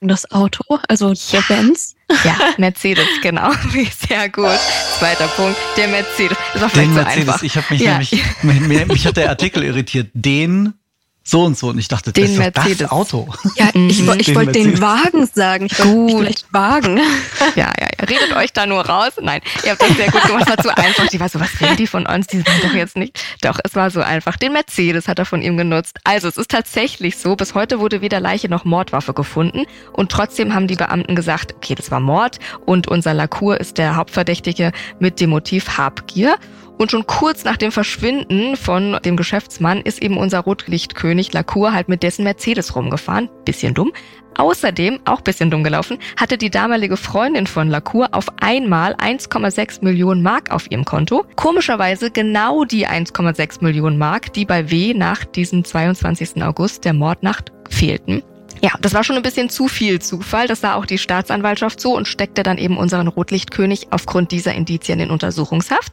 [0.01, 1.92] Das Auto, also der Benz.
[2.25, 3.51] Ja, Mercedes, genau.
[4.09, 4.59] Sehr gut.
[4.99, 6.37] Zweiter Punkt, der Mercedes.
[6.53, 7.43] Das war vielleicht Den so Mercedes, einfach.
[7.43, 7.91] ich habe mich Ja.
[7.93, 10.11] nämlich, mich, mich hat der Artikel irritiert.
[10.13, 10.75] Den
[11.25, 11.69] so und so.
[11.69, 12.79] Und ich dachte, Den das ist doch Mercedes.
[12.79, 13.29] das Auto.
[13.57, 14.81] Ja, ich, woll- ich Den wollte den Mercedes.
[14.81, 15.67] Wagen sagen.
[15.67, 16.11] Ich wollte Gut.
[16.23, 17.01] vielleicht Wagen.
[17.57, 18.05] Ja, ja, ja.
[18.09, 19.13] Redet euch da nur raus.
[19.21, 20.45] Nein, ihr habt das sehr gut gemacht.
[20.49, 21.07] Es war zu einfach.
[21.09, 22.27] Die war so, was will die von uns?
[22.29, 23.19] Die sind doch jetzt nicht.
[23.43, 24.37] Doch, es war so einfach.
[24.37, 25.99] Den Mercedes hat er von ihm genutzt.
[26.05, 29.65] Also, es ist tatsächlich so, bis heute wurde weder Leiche noch Mordwaffe gefunden.
[29.93, 32.39] Und trotzdem haben die Beamten gesagt, okay, das war Mord.
[32.65, 36.37] Und unser Lacour ist der Hauptverdächtige mit dem Motiv Habgier.
[36.79, 41.89] Und schon kurz nach dem Verschwinden von dem Geschäftsmann ist eben unser Rotlichtkönig Lacour halt
[41.89, 43.29] mit dessen Mercedes rumgefahren.
[43.45, 43.93] Bisschen dumm.
[44.37, 50.23] Außerdem, auch bisschen dumm gelaufen, hatte die damalige Freundin von Lacour auf einmal 1,6 Millionen
[50.23, 51.25] Mark auf ihrem Konto.
[51.37, 56.43] Komischerweise genau die 1,6 Millionen Mark, die bei W nach diesem 22.
[56.43, 58.23] August der Mordnacht fehlten.
[58.63, 60.47] Ja, das war schon ein bisschen zu viel Zufall.
[60.47, 65.01] Das sah auch die Staatsanwaltschaft so und steckte dann eben unseren Rotlichtkönig aufgrund dieser Indizien
[65.01, 65.93] in Untersuchungshaft.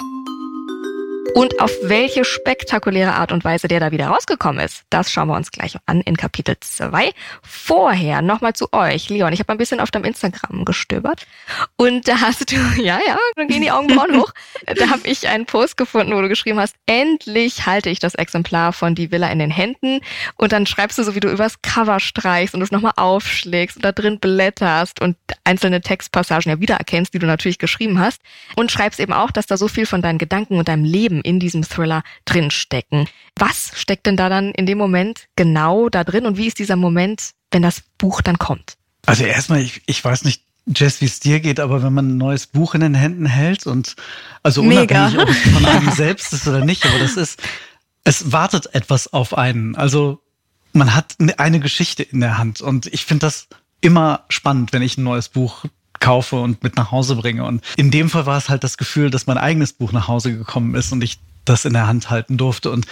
[1.36, 5.36] Und auf welche spektakuläre Art und Weise der da wieder rausgekommen ist, das schauen wir
[5.36, 7.12] uns gleich an in Kapitel 2.
[7.44, 9.32] Vorher nochmal zu euch, Leon.
[9.34, 11.28] Ich habe ein bisschen auf deinem Instagram gestöbert
[11.76, 14.32] und da hast du, ja, ja, dann gehen die Augenbrauen hoch.
[14.66, 18.74] Da habe ich einen Post gefunden, wo du geschrieben hast, endlich halte ich das Exemplar
[18.74, 20.02] von Die Villa in den Händen
[20.36, 23.86] und dann schreibst du so, wie du übers Cover streichst und es nochmal aufschlägst und
[23.86, 28.22] da drin blätterst und einzelne Textpassagen ja wiedererkennst, die du natürlich geschrieben hast
[28.56, 31.40] und schreibst eben auch, dass da so viel von deinen Gedanken und deinem Leben in
[31.40, 33.08] diesem Thriller drinstecken.
[33.36, 36.76] Was steckt denn da dann in dem Moment genau da drin und wie ist dieser
[36.76, 38.76] Moment, wenn das Buch dann kommt?
[39.06, 40.44] Also erstmal, ich, ich weiß nicht,
[40.76, 43.66] Jess, wie es dir geht, aber wenn man ein neues Buch in den Händen hält
[43.66, 43.96] und
[44.44, 45.08] also Mega.
[45.08, 47.42] unabhängig, ob es von einem selbst ist oder nicht, aber das ist,
[48.04, 49.76] es wartet etwas auf einen.
[49.76, 50.22] Also
[50.74, 53.48] man hat eine Geschichte in der Hand und ich finde das
[53.82, 55.66] immer spannend, wenn ich ein neues Buch
[56.00, 57.46] kaufe und mit nach Hause bringe.
[57.46, 60.36] Und in dem Fall war es halt das Gefühl, dass mein eigenes Buch nach Hause
[60.36, 62.72] gekommen ist und ich das in der Hand halten durfte.
[62.72, 62.86] Und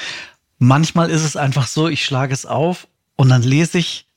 [0.59, 4.07] manchmal ist es einfach so, ich schlage es auf und dann lese ich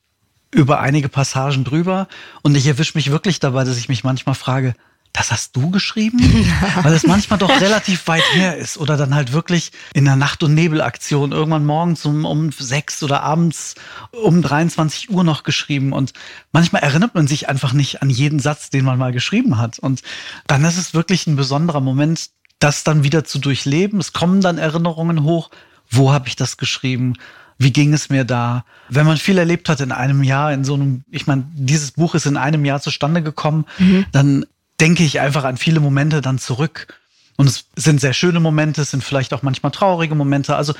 [0.53, 2.07] über einige Passagen drüber
[2.41, 4.75] und ich erwische mich wirklich dabei, dass ich mich manchmal frage,
[5.13, 6.19] das hast du geschrieben?
[6.81, 10.43] Weil es manchmal doch relativ weit her ist oder dann halt wirklich in der Nacht-
[10.43, 13.75] und Nebelaktion irgendwann morgens um, um sechs oder abends
[14.11, 16.13] um 23 Uhr noch geschrieben und
[16.51, 20.01] manchmal erinnert man sich einfach nicht an jeden Satz, den man mal geschrieben hat und
[20.47, 23.99] dann ist es wirklich ein besonderer Moment, das dann wieder zu durchleben.
[23.99, 25.49] Es kommen dann Erinnerungen hoch.
[25.89, 27.15] Wo habe ich das geschrieben?
[27.57, 28.65] Wie ging es mir da?
[28.87, 32.15] Wenn man viel erlebt hat in einem Jahr, in so einem, ich meine, dieses Buch
[32.15, 33.65] ist in einem Jahr zustande gekommen,
[34.11, 34.45] dann
[34.81, 36.99] denke ich einfach an viele Momente dann zurück.
[37.37, 40.55] Und es sind sehr schöne Momente, es sind vielleicht auch manchmal traurige Momente.
[40.55, 40.73] Also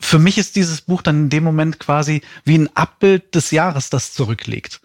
[0.00, 3.90] für mich ist dieses Buch dann in dem Moment quasi wie ein Abbild des Jahres,
[3.90, 4.80] das zurückliegt.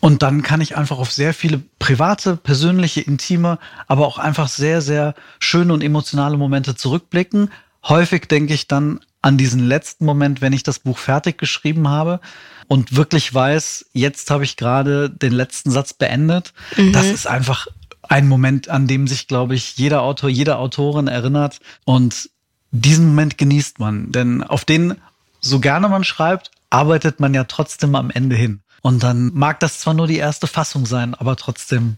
[0.00, 4.80] Und dann kann ich einfach auf sehr viele private, persönliche, intime, aber auch einfach sehr,
[4.80, 7.50] sehr schöne und emotionale Momente zurückblicken.
[7.82, 12.20] Häufig denke ich dann an diesen letzten Moment, wenn ich das Buch fertig geschrieben habe
[12.68, 16.52] und wirklich weiß, jetzt habe ich gerade den letzten Satz beendet.
[16.76, 16.92] Mhm.
[16.92, 17.66] Das ist einfach
[18.02, 21.60] ein Moment, an dem sich, glaube ich, jeder Autor, jede Autorin erinnert.
[21.84, 22.30] Und
[22.70, 24.12] diesen Moment genießt man.
[24.12, 24.96] Denn auf den,
[25.40, 28.60] so gerne man schreibt, arbeitet man ja trotzdem am Ende hin.
[28.82, 31.96] Und dann mag das zwar nur die erste Fassung sein, aber trotzdem,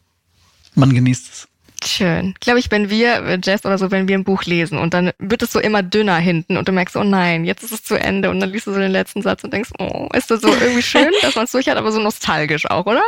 [0.74, 1.48] man genießt es.
[1.88, 2.34] Schön.
[2.40, 5.12] Glaube ich, wenn wir, äh, Jess oder so, wenn wir ein Buch lesen und dann
[5.18, 7.96] wird es so immer dünner hinten und du merkst, oh nein, jetzt ist es zu
[7.96, 10.48] Ende und dann liest du so den letzten Satz und denkst, oh, ist das so
[10.48, 13.02] irgendwie schön, dass man es durch hat, aber so nostalgisch auch, oder?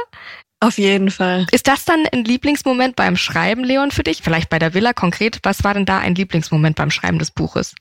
[0.61, 1.47] Auf jeden Fall.
[1.53, 4.21] Ist das dann ein Lieblingsmoment beim Schreiben, Leon, für dich?
[4.23, 5.39] Vielleicht bei der Villa konkret.
[5.43, 7.75] Was war denn da ein Lieblingsmoment beim Schreiben des Buches?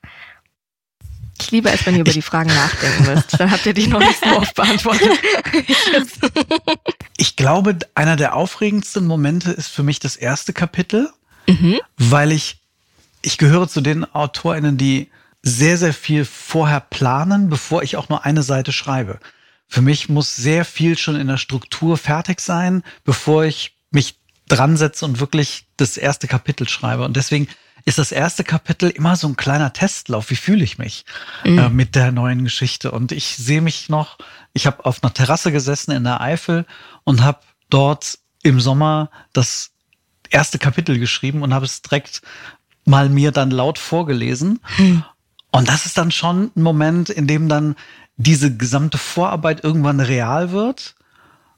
[1.41, 3.33] Ich liebe es, wenn ihr über die Fragen nachdenken müsst.
[3.39, 5.09] Dann habt ihr die noch nicht so oft beantwortet.
[7.17, 11.09] ich glaube, einer der aufregendsten Momente ist für mich das erste Kapitel,
[11.47, 11.79] mhm.
[11.97, 12.61] weil ich,
[13.21, 15.09] ich gehöre zu den AutorInnen, die
[15.41, 19.19] sehr, sehr viel vorher planen, bevor ich auch nur eine Seite schreibe.
[19.67, 24.77] Für mich muss sehr viel schon in der Struktur fertig sein, bevor ich mich dran
[24.77, 27.05] setze und wirklich das erste Kapitel schreibe.
[27.05, 27.47] Und deswegen
[27.85, 30.29] ist das erste Kapitel immer so ein kleiner Testlauf.
[30.29, 31.05] Wie fühle ich mich
[31.43, 31.59] mhm.
[31.59, 32.91] äh, mit der neuen Geschichte?
[32.91, 34.17] Und ich sehe mich noch,
[34.53, 36.65] ich habe auf einer Terrasse gesessen in der Eifel
[37.03, 37.39] und habe
[37.69, 39.71] dort im Sommer das
[40.29, 42.21] erste Kapitel geschrieben und habe es direkt
[42.85, 44.59] mal mir dann laut vorgelesen.
[44.77, 45.03] Mhm.
[45.51, 47.75] Und das ist dann schon ein Moment, in dem dann
[48.17, 50.95] diese gesamte Vorarbeit irgendwann real wird.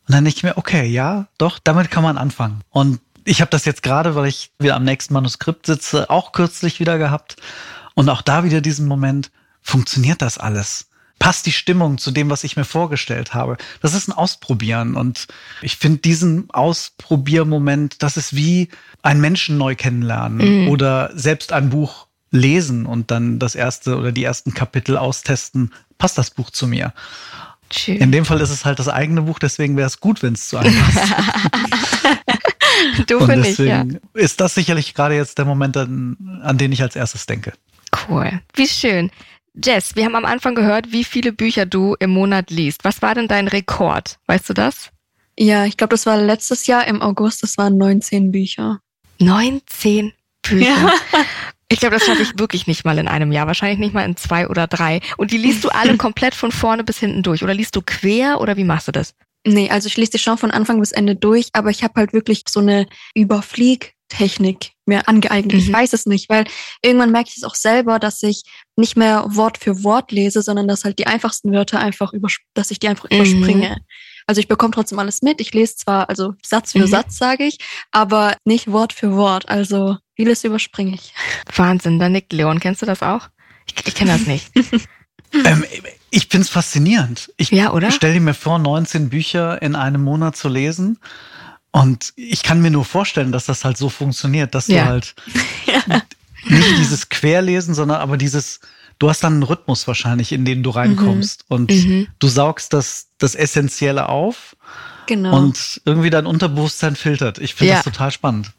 [0.07, 2.62] Und dann denke ich mir, okay, ja, doch, damit kann man anfangen.
[2.69, 6.79] Und ich habe das jetzt gerade, weil ich wieder am nächsten Manuskript sitze, auch kürzlich
[6.79, 7.36] wieder gehabt.
[7.93, 9.31] Und auch da wieder diesen Moment,
[9.62, 10.88] funktioniert das alles?
[11.19, 13.57] Passt die Stimmung zu dem, was ich mir vorgestellt habe?
[13.81, 14.95] Das ist ein Ausprobieren.
[14.95, 15.27] Und
[15.62, 18.69] ich finde diesen Ausprobiermoment, das ist wie
[19.03, 20.67] ein Menschen neu kennenlernen mhm.
[20.69, 25.71] oder selbst ein Buch lesen und dann das erste oder die ersten Kapitel austesten.
[25.97, 26.93] Passt das Buch zu mir?
[27.71, 27.97] Schön.
[27.97, 30.49] In dem Fall ist es halt das eigene Buch, deswegen wäre es gut, wenn es
[30.49, 30.97] zu einem passt.
[33.07, 33.85] du finde ich, ja.
[34.13, 37.53] Ist das sicherlich gerade jetzt der Moment, an, an den ich als erstes denke.
[38.07, 38.41] Cool.
[38.53, 39.11] Wie schön.
[39.53, 42.83] Jess, wir haben am Anfang gehört, wie viele Bücher du im Monat liest.
[42.83, 44.17] Was war denn dein Rekord?
[44.27, 44.91] Weißt du das?
[45.37, 47.43] Ja, ich glaube, das war letztes Jahr im August.
[47.43, 48.79] Das waren 19 Bücher.
[49.19, 50.65] 19 Bücher?
[50.65, 50.93] Ja.
[51.71, 53.47] Ich glaube, das schaffe ich wirklich nicht mal in einem Jahr.
[53.47, 54.99] Wahrscheinlich nicht mal in zwei oder drei.
[55.15, 57.43] Und die liest du alle komplett von vorne bis hinten durch?
[57.43, 59.15] Oder liest du quer oder wie machst du das?
[59.45, 62.13] Nee, also ich lese die schon von Anfang bis Ende durch, aber ich habe halt
[62.13, 65.54] wirklich so eine Überfliegtechnik mir angeeignet.
[65.54, 65.60] Mhm.
[65.60, 66.45] Ich weiß es nicht, weil
[66.84, 68.43] irgendwann merke ich es auch selber, dass ich
[68.75, 72.71] nicht mehr Wort für Wort lese, sondern dass halt die einfachsten Wörter einfach über, dass
[72.71, 73.17] ich die einfach mhm.
[73.17, 73.77] überspringe.
[74.27, 75.41] Also ich bekomme trotzdem alles mit.
[75.41, 76.88] Ich lese zwar also Satz für mhm.
[76.88, 77.58] Satz, sage ich,
[77.91, 79.49] aber nicht Wort für Wort.
[79.49, 81.13] Also vieles überspringe ich.
[81.56, 82.60] Wahnsinn, da nickt Leon.
[82.60, 83.30] Kennst du das auch?
[83.65, 84.51] Ich, ich kenne das nicht.
[85.34, 85.65] ähm,
[86.12, 87.32] ich finde es faszinierend.
[87.38, 91.00] Ich ja, stelle mir vor, 19 Bücher in einem Monat zu lesen.
[91.71, 94.84] Und ich kann mir nur vorstellen, dass das halt so funktioniert, dass ja.
[94.84, 95.15] du halt
[95.65, 96.02] ja.
[96.50, 98.60] nicht dieses Querlesen, sondern aber dieses,
[99.00, 101.45] du hast dann einen Rhythmus wahrscheinlich, in den du reinkommst.
[101.50, 101.56] Mhm.
[101.56, 102.08] Und mhm.
[102.19, 104.58] du saugst das, das Essentielle auf.
[105.08, 105.36] Genau.
[105.38, 107.38] Und irgendwie dein Unterbewusstsein filtert.
[107.38, 108.52] Ich finde das total spannend.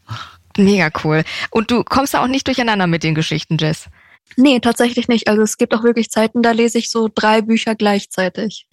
[0.57, 1.25] Mega cool.
[1.51, 3.88] Und du kommst da auch nicht durcheinander mit den Geschichten, Jess?
[4.37, 5.29] Nee, tatsächlich nicht.
[5.29, 8.66] Also es gibt auch wirklich Zeiten, da lese ich so drei Bücher gleichzeitig.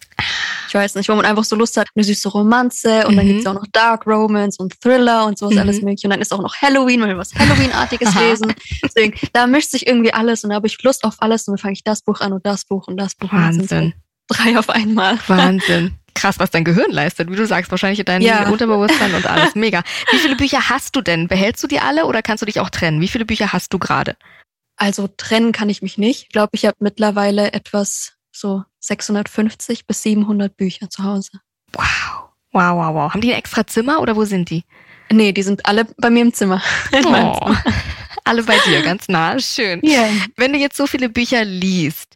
[0.67, 3.17] Ich weiß nicht, wo man einfach so Lust hat, eine süße Romanze und mhm.
[3.17, 5.61] dann gibt's ja auch noch Dark Romance und Thriller und sowas mhm.
[5.61, 6.07] alles mögliche.
[6.07, 8.53] Und dann ist auch noch Halloween, man will was Halloween-artiges lesen.
[8.83, 11.57] Deswegen, da mischt sich irgendwie alles und da habe ich Lust auf alles und dann
[11.59, 13.93] fange ich das Buch an und das Buch und das Buch Wahnsinn.
[14.29, 15.17] So drei auf einmal.
[15.27, 15.95] Wahnsinn.
[16.13, 18.49] Krass, was dein Gehirn leistet, wie du sagst, wahrscheinlich dein ja.
[18.49, 19.55] Unterbewusstsein und alles.
[19.55, 19.83] Mega.
[20.11, 21.27] Wie viele Bücher hast du denn?
[21.27, 22.99] Behältst du die alle oder kannst du dich auch trennen?
[22.99, 24.15] Wie viele Bücher hast du gerade?
[24.79, 26.23] Also trennen kann ich mich nicht.
[26.23, 31.31] Ich glaube, ich habe mittlerweile etwas so 650 bis 700 Bücher zu Hause.
[31.73, 32.29] Wow.
[32.53, 33.13] Wow, wow, wow.
[33.13, 34.63] Haben die ein extra Zimmer oder wo sind die?
[35.11, 36.63] Nee, die sind alle bei mir im Zimmer.
[37.05, 37.53] Oh.
[38.25, 39.39] Alle bei dir, ganz nah.
[39.39, 39.81] Schön.
[39.83, 40.07] Yeah.
[40.35, 42.15] Wenn du jetzt so viele Bücher liest,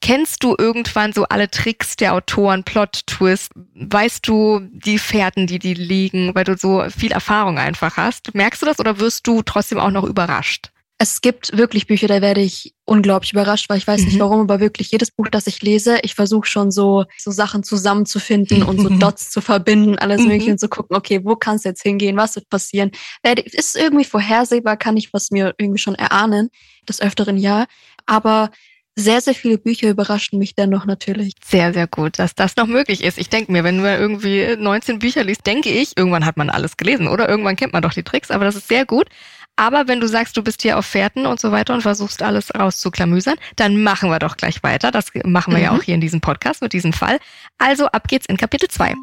[0.00, 3.52] kennst du irgendwann so alle Tricks der Autoren, Plot-Twist?
[3.74, 8.34] Weißt du die Fährten, die die liegen, weil du so viel Erfahrung einfach hast?
[8.34, 10.70] Merkst du das oder wirst du trotzdem auch noch überrascht?
[11.02, 14.06] Es gibt wirklich Bücher, da werde ich unglaublich überrascht, weil ich weiß mhm.
[14.08, 17.62] nicht warum, aber wirklich jedes Buch, das ich lese, ich versuche schon so, so Sachen
[17.62, 20.28] zusammenzufinden und so Dots zu verbinden, alles mhm.
[20.28, 22.90] mögliche und zu gucken, okay, wo kann es jetzt hingehen, was wird passieren.
[23.22, 26.50] Ist irgendwie vorhersehbar, kann ich was mir irgendwie schon erahnen,
[26.86, 27.64] des öfteren ja.
[28.04, 28.50] Aber
[28.94, 31.32] sehr, sehr viele Bücher überraschen mich dann noch natürlich.
[31.42, 33.16] Sehr, sehr gut, dass das noch möglich ist.
[33.16, 36.76] Ich denke mir, wenn du irgendwie 19 Bücher liest, denke ich, irgendwann hat man alles
[36.76, 39.08] gelesen oder irgendwann kennt man doch die Tricks, aber das ist sehr gut.
[39.56, 42.54] Aber wenn du sagst, du bist hier auf Fährten und so weiter und versuchst alles
[42.54, 44.90] rauszuklamüsern, dann machen wir doch gleich weiter.
[44.90, 45.64] Das machen wir mhm.
[45.64, 47.18] ja auch hier in diesem Podcast mit diesem Fall.
[47.58, 48.94] Also ab geht's in Kapitel 2.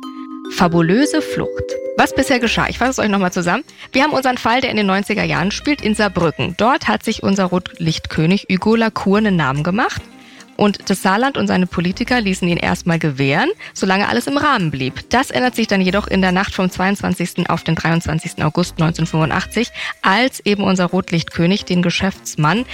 [0.51, 1.75] Fabulöse Flucht.
[1.97, 2.67] Was bisher geschah?
[2.69, 3.63] Ich fasse es euch nochmal zusammen.
[3.91, 6.55] Wir haben unseren Fall, der in den 90er Jahren spielt, in Saarbrücken.
[6.57, 10.01] Dort hat sich unser Rotlichtkönig Hugo Lacour einen Namen gemacht.
[10.57, 15.09] Und das Saarland und seine Politiker ließen ihn erstmal gewähren, solange alles im Rahmen blieb.
[15.09, 17.49] Das ändert sich dann jedoch in der Nacht vom 22.
[17.49, 18.43] auf den 23.
[18.43, 19.69] August 1985,
[20.01, 22.65] als eben unser Rotlichtkönig den Geschäftsmann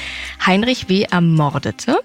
[0.45, 1.03] Heinrich W.
[1.03, 1.99] ermordete.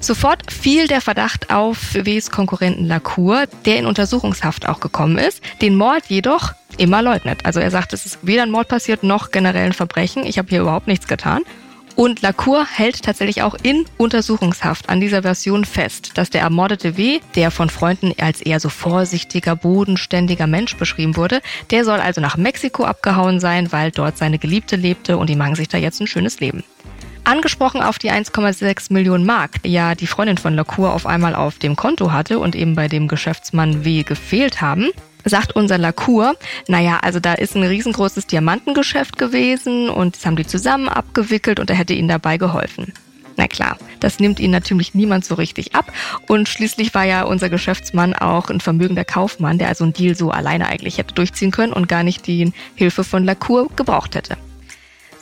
[0.00, 5.76] Sofort fiel der Verdacht auf Ws Konkurrenten Lacour, der in Untersuchungshaft auch gekommen ist, den
[5.76, 7.44] Mord jedoch immer leugnet.
[7.44, 10.26] Also er sagt, es ist weder ein Mord passiert noch generell ein Verbrechen.
[10.26, 11.42] Ich habe hier überhaupt nichts getan.
[11.94, 17.20] Und Lacour hält tatsächlich auch in Untersuchungshaft an dieser Version fest, dass der ermordete W.,
[17.34, 22.36] der von Freunden als eher so vorsichtiger, bodenständiger Mensch beschrieben wurde, der soll also nach
[22.36, 26.06] Mexiko abgehauen sein, weil dort seine Geliebte lebte und die machen sich da jetzt ein
[26.06, 26.64] schönes Leben.
[27.24, 31.76] Angesprochen auf die 1,6 Millionen Mark, ja die Freundin von Lacour auf einmal auf dem
[31.76, 34.90] Konto hatte und eben bei dem Geschäftsmann W gefehlt haben,
[35.24, 36.36] sagt unser Lacour,
[36.68, 41.70] naja, also da ist ein riesengroßes Diamantengeschäft gewesen und das haben die zusammen abgewickelt und
[41.70, 42.92] er hätte ihnen dabei geholfen.
[43.36, 45.90] Na klar, das nimmt ihn natürlich niemand so richtig ab.
[46.28, 50.30] Und schließlich war ja unser Geschäftsmann auch ein vermögender Kaufmann, der also einen Deal so
[50.30, 54.36] alleine eigentlich hätte durchziehen können und gar nicht die Hilfe von Lacour gebraucht hätte.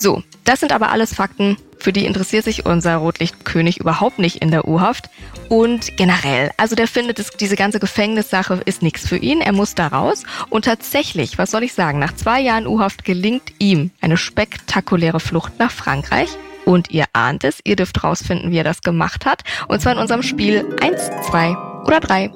[0.01, 4.51] So, das sind aber alles Fakten, für die interessiert sich unser Rotlichtkönig überhaupt nicht in
[4.51, 5.11] der U-Haft.
[5.51, 9.43] Und generell, also der findet, es, diese ganze Gefängnissache ist nichts für ihn.
[9.43, 10.25] Er muss da raus.
[10.49, 15.59] Und tatsächlich, was soll ich sagen, nach zwei Jahren U-Haft gelingt ihm eine spektakuläre Flucht
[15.59, 16.31] nach Frankreich.
[16.65, 19.43] Und ihr ahnt es, ihr dürft rausfinden, wie er das gemacht hat.
[19.69, 22.31] Und zwar in unserem Spiel 1, 2 oder 3.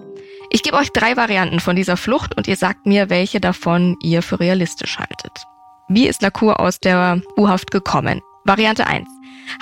[0.51, 4.21] Ich gebe euch drei Varianten von dieser Flucht und ihr sagt mir, welche davon ihr
[4.23, 5.47] für realistisch haltet.
[5.89, 8.23] Wie ist Lacour aus der U-Haft gekommen?
[8.45, 9.07] Variante 1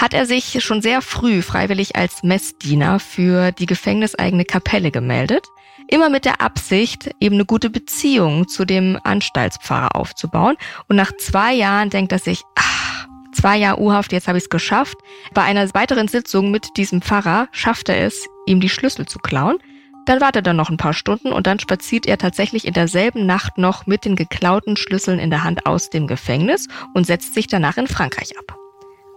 [0.00, 5.48] hat er sich schon sehr früh freiwillig als Messdiener für die gefängniseigene Kapelle gemeldet,
[5.88, 10.56] immer mit der Absicht, eben eine gute Beziehung zu dem Anstaltspfarrer aufzubauen.
[10.88, 14.50] Und nach zwei Jahren denkt er sich, ach, zwei Jahre U-Haft, jetzt habe ich es
[14.50, 14.96] geschafft.
[15.35, 19.58] Bei einer weiteren Sitzung mit diesem Pfarrer schafft er es, ihm die Schlüssel zu klauen.
[20.07, 23.59] Dann wartet er noch ein paar Stunden und dann spaziert er tatsächlich in derselben Nacht
[23.59, 27.77] noch mit den geklauten Schlüsseln in der Hand aus dem Gefängnis und setzt sich danach
[27.77, 28.57] in Frankreich ab.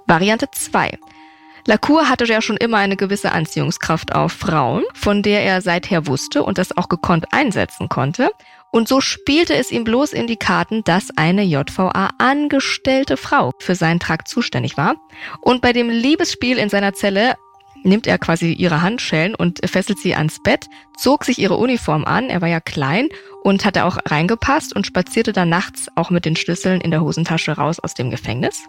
[0.08, 1.00] Variante 2.
[1.68, 6.44] Lacour hatte ja schon immer eine gewisse Anziehungskraft auf Frauen, von der er seither wusste
[6.44, 8.30] und das auch gekonnt einsetzen konnte.
[8.72, 14.00] Und so spielte es ihm bloß in die Karten, dass eine JVA-angestellte Frau für seinen
[14.00, 14.96] Trakt zuständig war.
[15.42, 17.36] Und bei dem Liebesspiel in seiner Zelle
[17.86, 20.66] nimmt er quasi ihre Handschellen und fesselt sie ans Bett,
[20.98, 23.10] zog sich ihre Uniform an, er war ja klein
[23.44, 27.54] und hatte auch reingepasst und spazierte dann nachts auch mit den Schlüsseln in der Hosentasche
[27.54, 28.64] raus aus dem Gefängnis.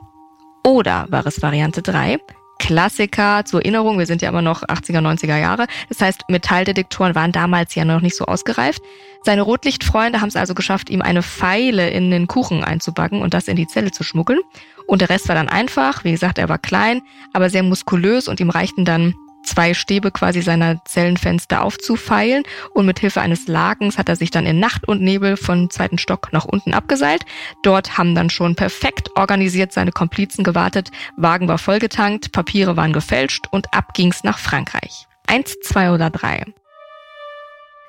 [0.65, 2.19] Oder war es Variante 3?
[2.59, 5.67] Klassiker zur Erinnerung, wir sind ja immer noch 80er, 90er Jahre.
[5.89, 8.83] Das heißt, Metalldetektoren waren damals ja noch nicht so ausgereift.
[9.23, 13.49] Seine Rotlichtfreunde haben es also geschafft, ihm eine Pfeile in den Kuchen einzubacken und das
[13.49, 14.41] in die Zelle zu schmuggeln.
[14.87, 16.05] Und der Rest war dann einfach.
[16.05, 19.15] Wie gesagt, er war klein, aber sehr muskulös und ihm reichten dann
[19.47, 22.43] zwei Stäbe quasi seiner Zellenfenster aufzufeilen
[22.75, 25.99] und mit Hilfe eines Lakens hat er sich dann in Nacht und Nebel von zweiten
[25.99, 27.25] Stock nach unten abgeseilt.
[27.63, 33.47] Dort haben dann schon perfekt organisiert seine Komplizen gewartet, Wagen war vollgetankt, Papiere waren gefälscht
[33.51, 35.07] und ab ging's nach Frankreich.
[35.27, 36.45] Eins, zwei oder drei.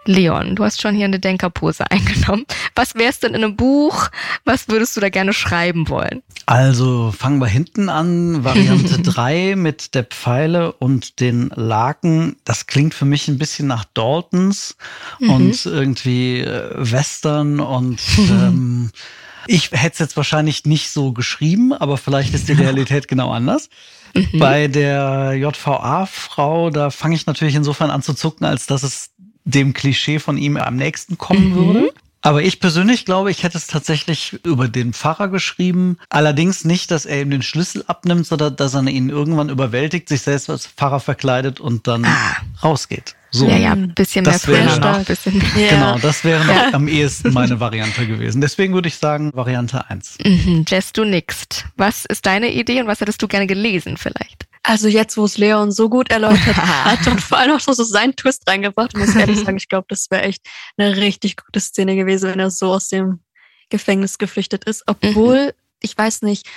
[0.07, 2.45] Leon, du hast schon hier eine Denkerpose eingenommen.
[2.75, 4.09] Was wär's denn in einem Buch?
[4.45, 6.23] Was würdest du da gerne schreiben wollen?
[6.45, 8.43] Also fangen wir hinten an.
[8.43, 12.37] Variante 3 mit der Pfeile und den Laken.
[12.45, 14.77] Das klingt für mich ein bisschen nach Daltons
[15.19, 15.29] mhm.
[15.29, 18.91] und irgendwie äh, Western und ähm,
[19.47, 23.69] ich hätte es jetzt wahrscheinlich nicht so geschrieben, aber vielleicht ist die Realität genau anders.
[24.13, 24.39] Mhm.
[24.39, 29.11] Bei der JVA-Frau, da fange ich natürlich insofern an zu zucken, als dass es
[29.47, 31.55] dem Klischee von ihm am nächsten kommen mhm.
[31.55, 31.93] würde.
[32.21, 35.97] Aber ich persönlich glaube, ich hätte es tatsächlich über den Pfarrer geschrieben.
[36.09, 40.21] Allerdings nicht, dass er ihm den Schlüssel abnimmt, sondern dass er ihn irgendwann überwältigt, sich
[40.21, 42.35] selbst als Pfarrer verkleidet und dann ah.
[42.61, 43.15] rausgeht.
[43.29, 43.47] So.
[43.47, 45.69] Ja, ja, ein bisschen mehr das wäre noch, bisschen, ja.
[45.69, 46.73] Genau, das wäre noch ja.
[46.73, 48.41] am ehesten meine Variante gewesen.
[48.41, 50.17] Deswegen würde ich sagen, Variante 1.
[50.25, 51.65] Mhm, Jess, du nickst.
[51.75, 54.46] Was ist deine Idee und was hättest du gerne gelesen vielleicht?
[54.67, 58.17] Also jetzt, wo es Leon so gut erläutert hat und vor allem auch so seinen
[58.17, 61.95] Twist reingebracht, muss ich ehrlich sagen, ich glaube, das wäre echt eine richtig gute Szene
[61.95, 63.21] gewesen, wenn er so aus dem
[63.69, 64.83] Gefängnis geflüchtet ist.
[64.85, 65.51] Obwohl, mhm.
[65.81, 66.47] ich weiß nicht,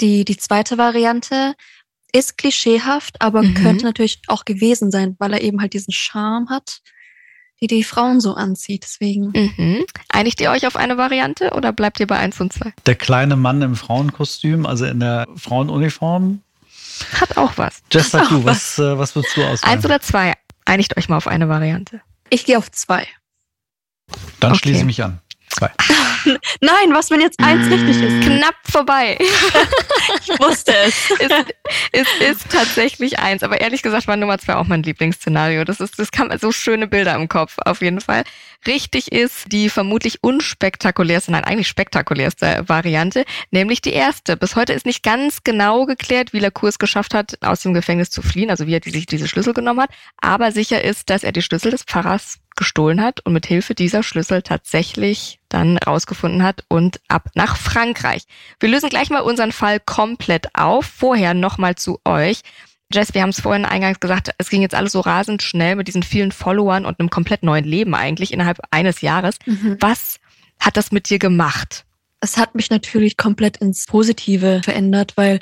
[0.00, 1.54] die, die zweite Variante,
[2.14, 3.54] ist klischeehaft, aber Mhm.
[3.54, 6.80] könnte natürlich auch gewesen sein, weil er eben halt diesen Charme hat,
[7.60, 8.84] die die Frauen so anzieht.
[8.84, 9.32] Deswegen.
[9.34, 9.84] Mhm.
[10.08, 12.72] Einigt ihr euch auf eine Variante oder bleibt ihr bei eins und zwei?
[12.86, 16.40] Der kleine Mann im Frauenkostüm, also in der Frauenuniform.
[17.20, 17.82] Hat auch was.
[17.92, 19.74] Jess, sag Ach, du, was, äh, was würdest du auswählen?
[19.74, 20.34] Eins oder zwei?
[20.64, 22.00] Einigt euch mal auf eine Variante.
[22.30, 23.06] Ich gehe auf zwei.
[24.40, 24.60] Dann Okay.
[24.60, 25.20] schließe ich mich an.
[25.50, 25.70] Zwei.
[26.60, 28.26] Nein, was, wenn jetzt eins richtig ist?
[28.26, 29.18] Knapp vorbei.
[30.20, 31.10] Ich wusste es.
[31.20, 31.30] es,
[31.92, 35.64] es ist tatsächlich eins, aber ehrlich gesagt war Nummer zwei auch mein Lieblingsszenario.
[35.64, 38.24] Das ist, das kann so schöne Bilder im Kopf, auf jeden Fall.
[38.66, 44.36] Richtig ist die vermutlich unspektakulärste, nein, eigentlich spektakulärste Variante, nämlich die erste.
[44.36, 48.10] Bis heute ist nicht ganz genau geklärt, wie Lacour es geschafft hat, aus dem Gefängnis
[48.10, 49.90] zu fliehen, also wie er die, sich diese Schlüssel genommen hat.
[50.20, 54.02] Aber sicher ist, dass er die Schlüssel des Pfarrers gestohlen hat und mit Hilfe dieser
[54.02, 58.24] Schlüssel tatsächlich dann rausgefunden hat und ab nach Frankreich.
[58.60, 60.84] Wir lösen gleich mal unseren Fall komplett auf.
[60.84, 62.42] Vorher nochmal zu euch.
[62.92, 65.88] Jess, wir haben es vorhin eingangs gesagt, es ging jetzt alles so rasend schnell mit
[65.88, 69.36] diesen vielen Followern und einem komplett neuen Leben eigentlich innerhalb eines Jahres.
[69.46, 69.76] Mhm.
[69.80, 70.18] Was
[70.58, 71.84] hat das mit dir gemacht?
[72.20, 75.40] Es hat mich natürlich komplett ins Positive verändert, weil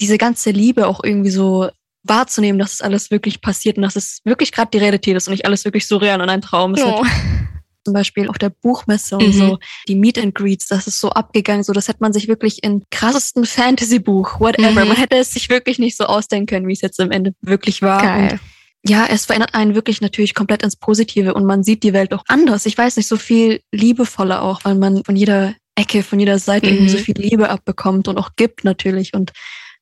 [0.00, 1.70] diese ganze Liebe auch irgendwie so
[2.02, 5.32] wahrzunehmen, dass es alles wirklich passiert und dass es wirklich gerade die Realität ist und
[5.32, 6.82] nicht alles wirklich surreal und ein Traum ist.
[6.84, 7.04] Oh.
[7.84, 9.32] Zum Beispiel auf der Buchmesse und Mhm.
[9.32, 9.58] so,
[9.88, 12.84] die Meet and Greets, das ist so abgegangen, so das hätte man sich wirklich in
[12.90, 14.88] krassesten Fantasy-Buch, whatever, Mhm.
[14.88, 17.80] man hätte es sich wirklich nicht so ausdenken können, wie es jetzt am Ende wirklich
[17.80, 18.02] war.
[18.02, 18.40] Und Geil.
[18.86, 22.22] ja, es verändert einen wirklich natürlich komplett ins Positive und man sieht die Welt auch
[22.28, 22.66] anders.
[22.66, 26.70] Ich weiß nicht, so viel liebevoller auch, weil man von jeder Ecke, von jeder Seite
[26.70, 26.88] Mhm.
[26.88, 29.14] so viel Liebe abbekommt und auch gibt natürlich.
[29.14, 29.32] Und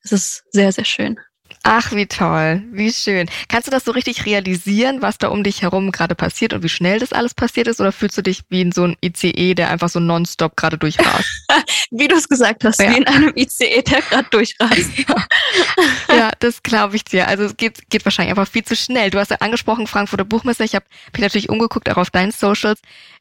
[0.04, 1.18] es ist sehr, sehr schön.
[1.62, 3.28] Ach, wie toll, wie schön.
[3.48, 6.68] Kannst du das so richtig realisieren, was da um dich herum gerade passiert und wie
[6.68, 7.80] schnell das alles passiert ist?
[7.80, 11.28] Oder fühlst du dich wie in so ein ICE, der einfach so nonstop gerade durchrast?
[11.90, 12.90] Wie du es gesagt hast, Ja.
[12.90, 14.90] wie in einem ICE, der gerade durchrast.
[16.08, 17.28] ja, das glaube ich dir.
[17.28, 19.10] Also es geht, geht wahrscheinlich einfach viel zu schnell.
[19.10, 20.64] Du hast ja angesprochen, Frankfurter Buchmesse.
[20.64, 22.80] Ich habe mich natürlich umgeguckt, auch auf deinen Socials.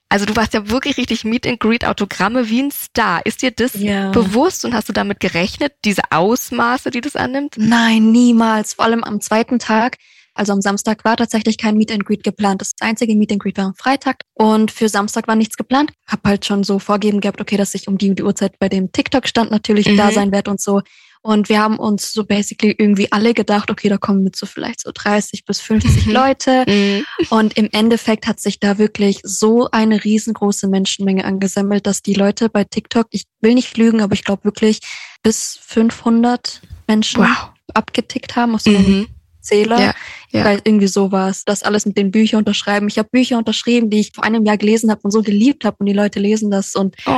[0.09, 3.25] Also du warst ja wirklich richtig Meet and Greet Autogramme wie ein Star.
[3.25, 4.11] Ist dir das Ja.
[4.11, 7.55] bewusst und hast du damit gerechnet, diese Ausmaße, die das annimmt?
[7.57, 8.73] Nein, niemals.
[8.75, 9.97] Vor allem am zweiten Tag.
[10.33, 12.61] Also am Samstag war tatsächlich kein Meet and Greet geplant.
[12.61, 15.91] Das einzige Meet and Greet war am Freitag und für Samstag war nichts geplant.
[16.07, 18.91] Hab halt schon so vorgeben gehabt, okay, dass ich um die die Uhrzeit bei dem
[18.91, 19.97] TikTok-Stand natürlich Mhm.
[19.97, 20.81] da sein werde und so.
[21.21, 24.81] Und wir haben uns so basically irgendwie alle gedacht, okay, da kommen mit so vielleicht
[24.81, 26.11] so 30 bis 50 Mhm.
[26.13, 26.63] Leute.
[26.67, 27.05] Mhm.
[27.29, 32.49] Und im Endeffekt hat sich da wirklich so eine riesengroße Menschenmenge angesammelt, dass die Leute
[32.49, 34.79] bei TikTok, ich will nicht lügen, aber ich glaube wirklich
[35.23, 37.49] bis 500 Menschen Wow.
[37.73, 39.07] abgetickt haben auf so einem Mhm.
[39.41, 39.79] Zähler.
[39.79, 39.93] Ja,
[40.31, 40.43] ja.
[40.43, 42.87] Weil irgendwie so war es, das alles mit den Büchern unterschreiben.
[42.89, 45.77] Ich habe Bücher unterschrieben, die ich vor einem Jahr gelesen habe und so geliebt habe
[45.79, 47.11] und die Leute lesen das und Oh.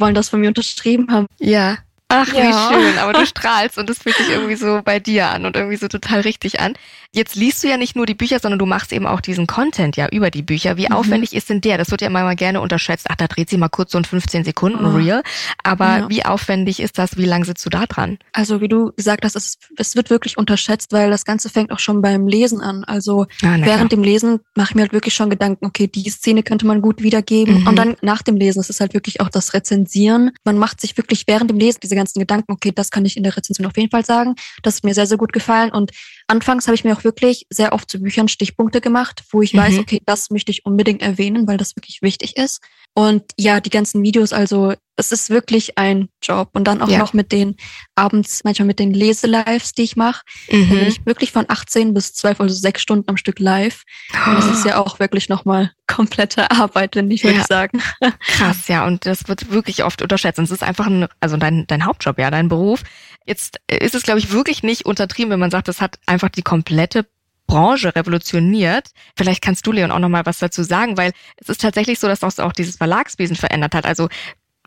[0.00, 1.26] wollen das von mir unterschrieben haben.
[1.40, 1.78] Ja.
[2.12, 2.42] Ach, Ja.
[2.70, 2.98] wie schön.
[2.98, 5.88] Aber du strahlst und das fühlt sich irgendwie so bei dir an und irgendwie so
[5.88, 6.74] total richtig an.
[7.14, 9.96] Jetzt liest du ja nicht nur die Bücher, sondern du machst eben auch diesen Content
[9.96, 10.76] ja über die Bücher.
[10.78, 10.92] Wie Mhm.
[10.92, 11.76] aufwendig ist denn der?
[11.78, 13.06] Das wird ja immer mal gerne unterschätzt.
[13.10, 14.96] Ach, da dreht sie mal kurz so ein 15 Sekunden Oh.
[14.96, 15.22] Reel.
[15.62, 16.08] Aber Ja.
[16.08, 17.16] wie aufwendig ist das?
[17.18, 18.18] Wie lange sitzt du da dran?
[18.32, 21.78] Also wie du gesagt hast, es, es wird wirklich unterschätzt, weil das Ganze fängt auch
[21.78, 22.84] schon beim Lesen an.
[22.84, 23.88] Also Ah, während klar.
[23.88, 27.02] dem Lesen mache ich mir halt wirklich schon Gedanken, okay, die Szene könnte man gut
[27.02, 27.60] wiedergeben.
[27.60, 27.66] Mhm.
[27.68, 30.30] Und dann nach dem Lesen, das ist halt wirklich auch das Rezensieren.
[30.44, 33.22] Man macht sich wirklich während dem Lesen diese ganzen Gedanken, okay, das kann ich in
[33.22, 34.34] der Rezension auf jeden Fall sagen.
[34.62, 35.70] Das ist mir sehr, sehr gut gefallen.
[35.70, 35.92] Und
[36.32, 39.74] anfangs habe ich mir auch wirklich sehr oft zu Büchern Stichpunkte gemacht, wo ich weiß,
[39.74, 39.80] Mhm.
[39.80, 42.60] okay, das möchte ich unbedingt erwähnen, weil das wirklich wichtig ist.
[42.94, 46.50] Und ja, die ganzen Videos, also es ist wirklich ein Job.
[46.52, 46.98] Und dann auch Ja.
[46.98, 47.56] noch mit den
[47.94, 50.22] abends, manchmal mit den Leselives, die ich mache.
[50.48, 50.86] Da bin Mhm.
[50.88, 53.84] ich wirklich von 18 bis 12, also sechs Stunden am Stück live.
[54.26, 57.44] Und das ist ja auch wirklich nochmal komplette Arbeit, wenn ich würde Ja.
[57.46, 57.80] sagen.
[58.26, 60.38] Krass, ja, und das wird wirklich oft unterschätzt.
[60.38, 62.82] Und es ist einfach ein, also dein, dein Hauptjob, ja, dein Beruf.
[63.26, 66.42] Jetzt ist es, glaube ich, wirklich nicht untertrieben, wenn man sagt, das hat einfach die
[66.42, 67.06] komplette
[67.46, 68.90] Branche revolutioniert.
[69.16, 72.06] Vielleicht kannst du, Leon, auch noch mal was dazu sagen, weil es ist tatsächlich so,
[72.06, 73.84] dass das auch dieses Verlagswesen verändert hat.
[73.84, 74.08] Also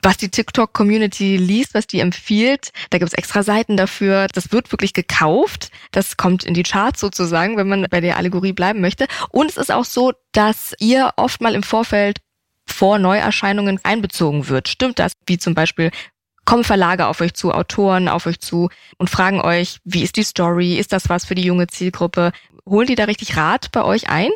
[0.02, 4.28] was die TikTok-Community liest, was die empfiehlt, da gibt's extra Seiten dafür.
[4.32, 5.72] Das wird wirklich gekauft.
[5.92, 9.08] Das kommt in die Charts sozusagen, wenn man bei der Allegorie bleiben möchte.
[9.30, 12.20] Und es ist auch so, dass ihr oft mal im Vorfeld
[12.68, 14.68] vor Neuerscheinungen einbezogen wird.
[14.68, 15.14] Stimmt das?
[15.26, 15.90] Wie zum Beispiel
[16.46, 20.24] kommen Verlage auf euch zu, Autoren auf euch zu und fragen euch, wie ist die
[20.24, 20.78] Story?
[20.78, 22.32] Ist das was für die junge Zielgruppe?
[22.68, 24.30] Holen die da richtig Rat bei euch ein?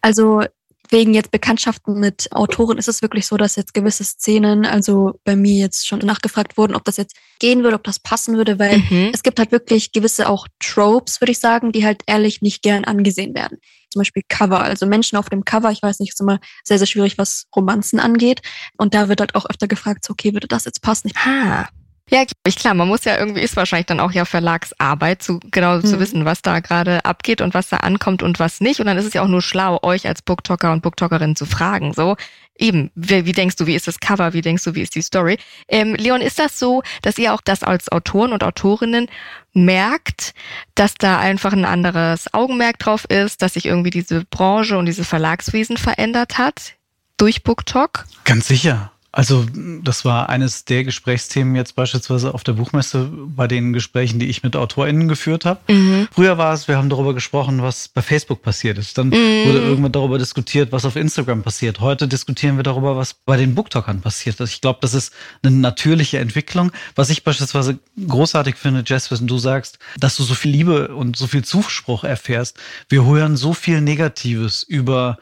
[0.00, 0.42] Also
[0.90, 5.36] wegen jetzt Bekanntschaften mit Autoren ist es wirklich so, dass jetzt gewisse Szenen, also bei
[5.36, 8.78] mir jetzt schon nachgefragt wurden, ob das jetzt gehen würde, ob das passen würde, weil
[8.78, 9.10] Mhm.
[9.14, 12.84] es gibt halt wirklich gewisse auch Tropes, würde ich sagen, die halt ehrlich nicht gern
[12.84, 13.58] angesehen werden.
[13.92, 16.86] Zum Beispiel Cover, also Menschen auf dem Cover, ich weiß nicht, ist immer sehr, sehr
[16.86, 18.42] schwierig, was Romanzen angeht.
[18.76, 21.10] Und da wird halt auch öfter gefragt, so, okay, würde das jetzt passen?
[21.24, 21.68] Ah,
[22.10, 25.76] Ja, ich klar, man muss ja irgendwie, ist wahrscheinlich dann auch ja Verlagsarbeit, zu, genau
[25.76, 25.84] mhm.
[25.84, 28.80] zu wissen, was da gerade abgeht und was da ankommt und was nicht.
[28.80, 31.94] Und dann ist es ja auch nur schlau, euch als Booktalker und Booktalkerin zu fragen.
[31.94, 32.16] So,
[32.58, 35.02] eben, wie, wie denkst du, wie ist das Cover, wie denkst du, wie ist die
[35.02, 35.38] Story?
[35.68, 39.08] Ähm, Leon, ist das so, dass ihr auch das als Autoren und Autorinnen
[39.54, 40.34] merkt,
[40.74, 45.04] dass da einfach ein anderes Augenmerk drauf ist, dass sich irgendwie diese Branche und diese
[45.04, 46.74] Verlagswesen verändert hat
[47.16, 48.04] durch BookTalk?
[48.24, 48.92] Ganz sicher.
[49.14, 49.44] Also
[49.82, 54.42] das war eines der Gesprächsthemen jetzt beispielsweise auf der Buchmesse bei den Gesprächen, die ich
[54.42, 55.60] mit AutorInnen geführt habe.
[55.70, 56.08] Mhm.
[56.10, 58.96] Früher war es, wir haben darüber gesprochen, was bei Facebook passiert ist.
[58.96, 59.44] Dann mhm.
[59.46, 61.80] wurde irgendwann darüber diskutiert, was auf Instagram passiert.
[61.80, 64.54] Heute diskutieren wir darüber, was bei den Booktalkern passiert ist.
[64.54, 66.72] Ich glaube, das ist eine natürliche Entwicklung.
[66.94, 71.16] Was ich beispielsweise großartig finde, Jess, wenn du sagst, dass du so viel Liebe und
[71.16, 72.58] so viel Zuspruch erfährst.
[72.88, 75.18] Wir hören so viel Negatives über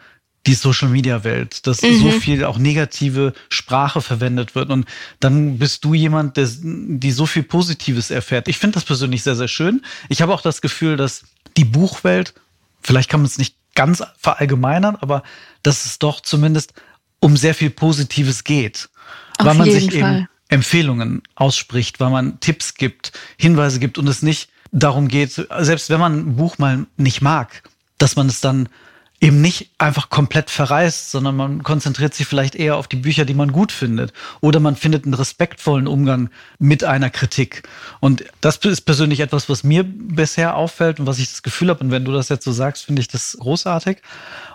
[0.46, 2.00] die Social Media Welt, dass mhm.
[2.00, 4.86] so viel auch negative Sprache verwendet wird und
[5.20, 8.48] dann bist du jemand, der die so viel Positives erfährt.
[8.48, 9.82] Ich finde das persönlich sehr sehr schön.
[10.08, 11.24] Ich habe auch das Gefühl, dass
[11.56, 12.34] die Buchwelt,
[12.82, 15.22] vielleicht kann man es nicht ganz verallgemeinern, aber
[15.62, 16.72] dass es doch zumindest
[17.20, 18.88] um sehr viel Positives geht,
[19.38, 19.94] Auf weil man sich Fall.
[19.94, 25.90] eben Empfehlungen ausspricht, weil man Tipps gibt, Hinweise gibt und es nicht darum geht, selbst
[25.90, 27.62] wenn man ein Buch mal nicht mag,
[27.98, 28.68] dass man es dann
[29.20, 33.34] eben nicht einfach komplett verreist, sondern man konzentriert sich vielleicht eher auf die Bücher, die
[33.34, 34.12] man gut findet.
[34.40, 37.68] Oder man findet einen respektvollen Umgang mit einer Kritik.
[38.00, 41.84] Und das ist persönlich etwas, was mir bisher auffällt und was ich das Gefühl habe.
[41.84, 43.98] Und wenn du das jetzt so sagst, finde ich das großartig.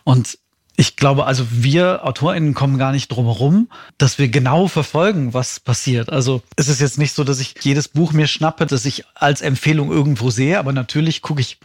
[0.03, 0.39] Und
[0.77, 5.59] ich glaube, also wir AutorInnen kommen gar nicht drum herum, dass wir genau verfolgen, was
[5.59, 6.09] passiert.
[6.09, 9.41] Also es ist jetzt nicht so, dass ich jedes Buch mir schnappe, das ich als
[9.41, 11.59] Empfehlung irgendwo sehe, aber natürlich gucke ich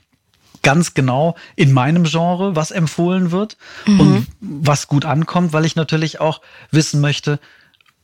[0.62, 3.56] ganz genau in meinem Genre, was empfohlen wird
[3.86, 4.00] mhm.
[4.00, 6.40] und was gut ankommt, weil ich natürlich auch
[6.70, 7.40] wissen möchte,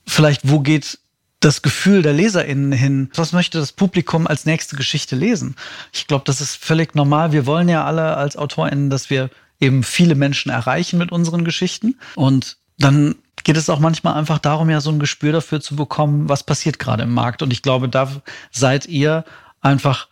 [0.07, 0.99] vielleicht wo geht
[1.41, 3.11] das Gefühl der LeserInnen hin?
[3.15, 5.55] Was möchte das Publikum als nächste Geschichte lesen?
[5.93, 7.33] Ich glaube, das ist völlig normal.
[7.33, 9.31] Wir wollen ja alle als AutorInnen, dass wir
[9.61, 11.99] eben viele Menschen erreichen mit unseren Geschichten.
[12.15, 16.29] Und dann geht es auch manchmal einfach darum, ja so ein Gespür dafür zu bekommen,
[16.29, 17.43] was passiert gerade im Markt.
[17.43, 18.11] Und ich glaube, da
[18.51, 19.25] seid ihr
[19.61, 20.09] einfach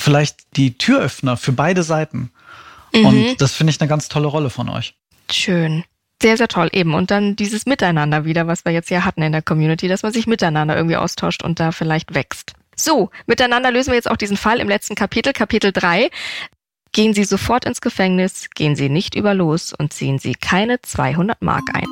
[0.00, 2.30] vielleicht die Türöffner für beide Seiten.
[2.94, 3.06] Mhm.
[3.06, 4.94] Und das finde ich eine ganz tolle Rolle von euch.
[5.30, 5.84] Schön.
[6.20, 6.94] Sehr, sehr toll eben.
[6.94, 10.12] Und dann dieses Miteinander wieder, was wir jetzt ja hatten in der Community, dass man
[10.12, 12.54] sich miteinander irgendwie austauscht und da vielleicht wächst.
[12.74, 16.10] So, miteinander lösen wir jetzt auch diesen Fall im letzten Kapitel, Kapitel 3.
[16.92, 21.42] Gehen Sie sofort ins Gefängnis, gehen Sie nicht über los und ziehen Sie keine 200
[21.42, 21.86] Mark ein.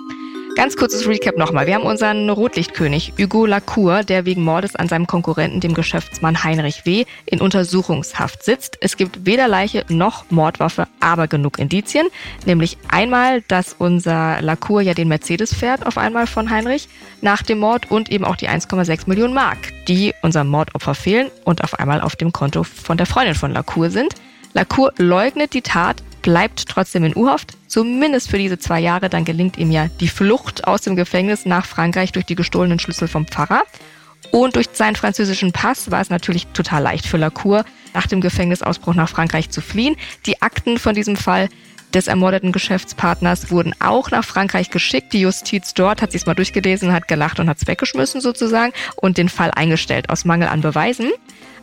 [0.56, 1.66] Ganz kurzes Recap nochmal.
[1.66, 6.86] Wir haben unseren Rotlichtkönig Hugo Lacour, der wegen Mordes an seinem Konkurrenten, dem Geschäftsmann Heinrich
[6.86, 8.78] W., in Untersuchungshaft sitzt.
[8.80, 12.06] Es gibt weder Leiche noch Mordwaffe, aber genug Indizien.
[12.46, 16.88] Nämlich einmal, dass unser Lacour ja den Mercedes fährt auf einmal von Heinrich
[17.20, 21.64] nach dem Mord und eben auch die 1,6 Millionen Mark, die unserem Mordopfer fehlen und
[21.64, 24.14] auf einmal auf dem Konto von der Freundin von Lacour sind.
[24.54, 29.08] Lacour leugnet die Tat, bleibt trotzdem in U-Haft, zumindest für diese zwei Jahre.
[29.08, 33.06] Dann gelingt ihm ja die Flucht aus dem Gefängnis nach Frankreich durch die gestohlenen Schlüssel
[33.06, 33.62] vom Pfarrer.
[34.32, 37.64] Und durch seinen französischen Pass war es natürlich total leicht für Lacour,
[37.94, 39.94] nach dem Gefängnisausbruch nach Frankreich zu fliehen.
[40.26, 41.48] Die Akten von diesem Fall
[41.94, 45.12] des ermordeten Geschäftspartners wurden auch nach Frankreich geschickt.
[45.12, 49.16] Die Justiz dort hat sich mal durchgelesen, hat gelacht und hat es weggeschmissen sozusagen und
[49.16, 51.12] den Fall eingestellt aus Mangel an Beweisen.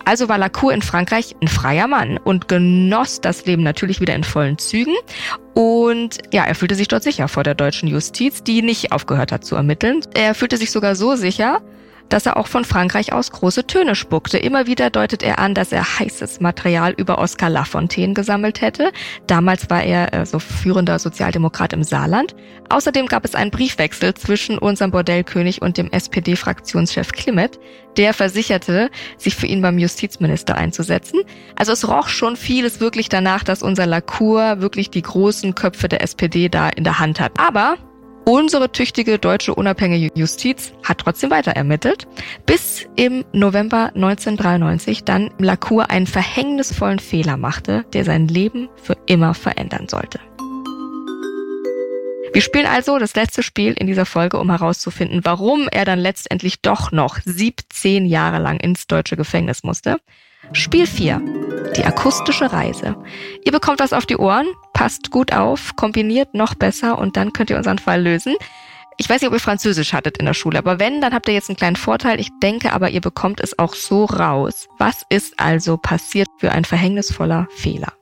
[0.05, 4.23] Also war Lacour in Frankreich ein freier Mann und genoss das Leben natürlich wieder in
[4.23, 4.95] vollen Zügen.
[5.53, 9.45] Und ja, er fühlte sich dort sicher vor der deutschen Justiz, die nicht aufgehört hat
[9.45, 10.01] zu ermitteln.
[10.13, 11.61] Er fühlte sich sogar so sicher,
[12.13, 14.37] dass er auch von Frankreich aus große Töne spuckte.
[14.37, 18.91] Immer wieder deutet er an, dass er heißes Material über Oskar Lafontaine gesammelt hätte.
[19.25, 22.35] Damals war er äh, so führender Sozialdemokrat im Saarland.
[22.69, 27.59] Außerdem gab es einen Briefwechsel zwischen unserem Bordellkönig und dem SPD-Fraktionschef Klimet,
[27.97, 31.21] der versicherte, sich für ihn beim Justizminister einzusetzen.
[31.55, 36.03] Also es roch schon vieles wirklich danach, dass unser Lacour wirklich die großen Köpfe der
[36.03, 37.31] SPD da in der Hand hat.
[37.39, 37.77] Aber
[38.25, 42.07] Unsere tüchtige deutsche unabhängige Justiz hat trotzdem weiter ermittelt,
[42.45, 49.33] bis im November 1993 dann Lacour einen verhängnisvollen Fehler machte, der sein Leben für immer
[49.33, 50.21] verändern sollte.
[52.31, 56.61] Wir spielen also das letzte Spiel in dieser Folge, um herauszufinden, warum er dann letztendlich
[56.61, 59.97] doch noch 17 Jahre lang ins deutsche Gefängnis musste.
[60.51, 61.21] Spiel 4.
[61.77, 62.95] Die akustische Reise.
[63.45, 67.49] Ihr bekommt was auf die Ohren, passt gut auf, kombiniert noch besser und dann könnt
[67.49, 68.35] ihr unseren Fall lösen.
[68.97, 71.33] Ich weiß nicht, ob ihr Französisch hattet in der Schule, aber wenn, dann habt ihr
[71.33, 72.19] jetzt einen kleinen Vorteil.
[72.19, 74.67] Ich denke aber, ihr bekommt es auch so raus.
[74.77, 77.93] Was ist also passiert für ein verhängnisvoller Fehler?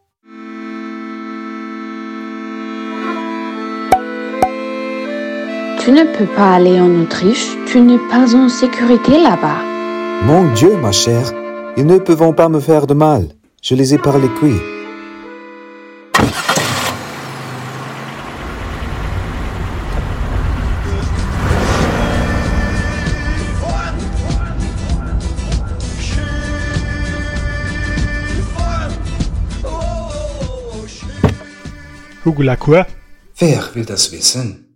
[5.83, 9.63] Tu ne peux pas aller en Autriche, tu n'es pas en sécurité là-bas.
[10.27, 11.33] Mon Dieu, ma chère,
[11.77, 13.29] ils ne peuvent pas me faire de mal.
[13.61, 14.61] Je les ai par les couilles.
[32.23, 32.85] Hugo Lacour.
[33.39, 34.70] Wer will das wissen?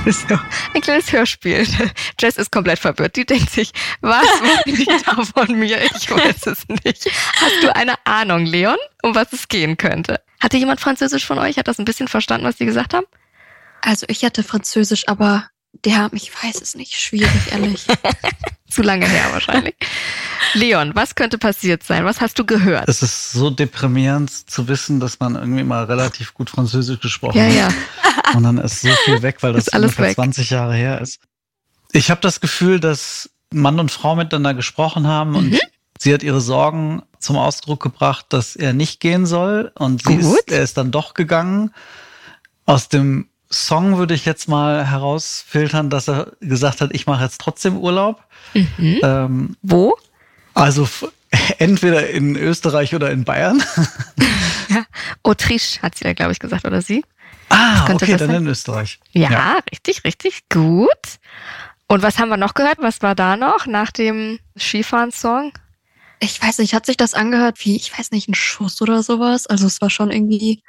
[0.10, 0.38] So,
[0.74, 1.66] ein kleines Hörspiel.
[2.18, 3.16] Jess ist komplett verwirrt.
[3.16, 4.26] Die denkt sich, was
[4.64, 5.78] die da von mir?
[5.82, 7.10] Ich weiß es nicht.
[7.40, 10.20] Hast du eine Ahnung, Leon, um was es gehen könnte?
[10.40, 11.58] Hatte jemand Französisch von euch?
[11.58, 13.06] Hat das ein bisschen verstanden, was die gesagt haben?
[13.82, 15.48] Also ich hatte Französisch, aber
[15.84, 17.86] der, ich weiß es nicht, schwierig, ehrlich.
[18.70, 19.74] Zu lange her wahrscheinlich.
[20.54, 22.04] Leon, was könnte passiert sein?
[22.04, 22.88] Was hast du gehört?
[22.88, 27.44] Es ist so deprimierend zu wissen, dass man irgendwie mal relativ gut Französisch gesprochen Ja,
[27.44, 27.54] hat.
[27.54, 27.68] ja.
[28.36, 30.14] Und dann ist so viel weg, weil das ungefähr weg.
[30.14, 31.20] 20 Jahre her ist.
[31.92, 35.58] Ich habe das Gefühl, dass Mann und Frau miteinander gesprochen haben und Mhm.
[35.98, 39.72] sie hat ihre Sorgen zum Ausdruck gebracht, dass er nicht gehen soll.
[39.74, 41.72] Und ist, er ist dann doch gegangen.
[42.66, 47.40] Aus dem Song würde ich jetzt mal herausfiltern, dass er gesagt hat, ich mache jetzt
[47.40, 48.22] trotzdem Urlaub.
[48.54, 49.00] Mhm.
[49.02, 49.96] Ähm, Wo?
[50.54, 50.88] also
[51.58, 53.62] entweder in Österreich oder in Bayern.
[55.22, 57.04] Autriche hat sie da, glaube ich, gesagt, oder sie?
[57.48, 58.42] Ah, okay, das dann sein?
[58.42, 59.00] in Österreich.
[59.12, 61.18] Ja, richtig, richtig gut.
[61.88, 62.78] Und was haben wir noch gehört?
[62.78, 65.52] Was war da noch nach dem Skifahren-Song?
[66.20, 69.48] Ich weiß nicht, hat sich das angehört wie, ich weiß nicht, ein Schuss oder sowas?
[69.48, 70.62] Also es war schon irgendwie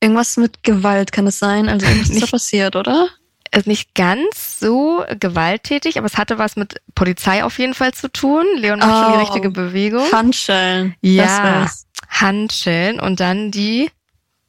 [0.00, 1.68] irgendwas mit Gewalt, kann es sein?
[1.68, 3.08] Also irgendwas ist da Nicht- passiert, oder?
[3.50, 8.12] Ist nicht ganz so gewalttätig, aber es hatte was mit Polizei auf jeden Fall zu
[8.12, 8.44] tun.
[8.56, 9.20] Leon macht schon die Oh.
[9.22, 10.04] richtige Bewegung.
[10.12, 10.94] Handschellen.
[11.00, 11.62] Ja.
[11.62, 11.86] Das.
[12.10, 13.90] Handschellen und dann die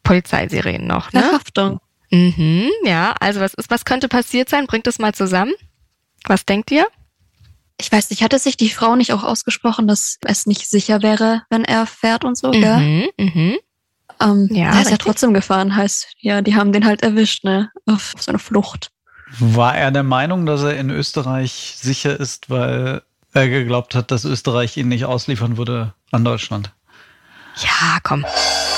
[0.03, 1.21] Polizeisirenen noch, ne?
[1.23, 1.79] Verhaftung.
[2.11, 4.65] Mhm, ja, also was ist, was könnte passiert sein?
[4.67, 5.53] Bringt es mal zusammen.
[6.25, 6.87] Was denkt ihr?
[7.79, 11.43] Ich weiß nicht, hatte sich die Frau nicht auch ausgesprochen, dass es nicht sicher wäre,
[11.49, 12.77] wenn er fährt und so, gell?
[12.77, 13.57] Mhm, mhm.
[14.21, 17.71] Ähm, Ja, er ist ja trotzdem gefahren, heißt, ja, die haben den halt erwischt, ne?
[17.85, 18.91] Auf seiner Flucht.
[19.39, 23.01] War er der Meinung, dass er in Österreich sicher ist, weil
[23.33, 26.71] er geglaubt hat, dass Österreich ihn nicht ausliefern würde an Deutschland?
[27.57, 28.25] Ja, komm.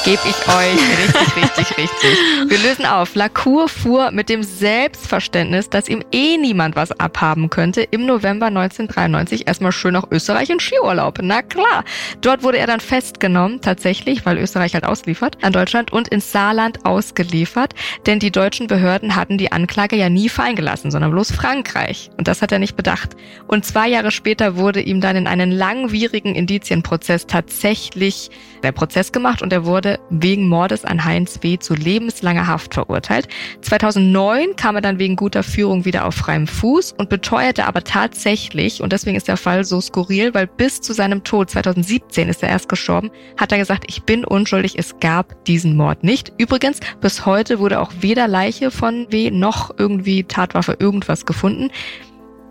[0.03, 0.79] Geb ich euch.
[0.97, 2.17] Richtig, richtig, richtig.
[2.47, 3.13] Wir lösen auf.
[3.13, 9.47] Lacour fuhr mit dem Selbstverständnis, dass ihm eh niemand was abhaben könnte, im November 1993
[9.47, 11.19] erstmal schön nach Österreich in Skiurlaub.
[11.21, 11.83] Na klar.
[12.21, 16.83] Dort wurde er dann festgenommen, tatsächlich, weil Österreich halt ausliefert, an Deutschland und ins Saarland
[16.83, 17.75] ausgeliefert.
[18.07, 22.09] Denn die deutschen Behörden hatten die Anklage ja nie fallen gelassen, sondern bloß Frankreich.
[22.17, 23.11] Und das hat er nicht bedacht.
[23.45, 28.31] Und zwei Jahre später wurde ihm dann in einen langwierigen Indizienprozess tatsächlich
[28.63, 31.57] der Prozess gemacht und er wurde wegen Mordes an Heinz W.
[31.57, 33.27] zu lebenslanger Haft verurteilt.
[33.61, 38.81] 2009 kam er dann wegen guter Führung wieder auf freiem Fuß und beteuerte aber tatsächlich,
[38.81, 42.49] und deswegen ist der Fall so skurril, weil bis zu seinem Tod, 2017 ist er
[42.49, 46.31] erst gestorben, hat er gesagt, ich bin unschuldig, es gab diesen Mord nicht.
[46.37, 49.31] Übrigens, bis heute wurde auch weder Leiche von W.
[49.31, 51.69] noch irgendwie Tatwaffe irgendwas gefunden.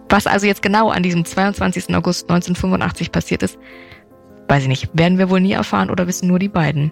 [0.09, 1.95] Was also jetzt genau an diesem 22.
[1.95, 3.59] August 1985 passiert ist,
[4.49, 6.91] weiß ich nicht, werden wir wohl nie erfahren oder wissen nur die beiden.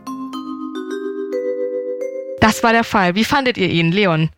[2.41, 3.15] Das war der Fall.
[3.15, 4.31] Wie fandet ihr ihn, Leon?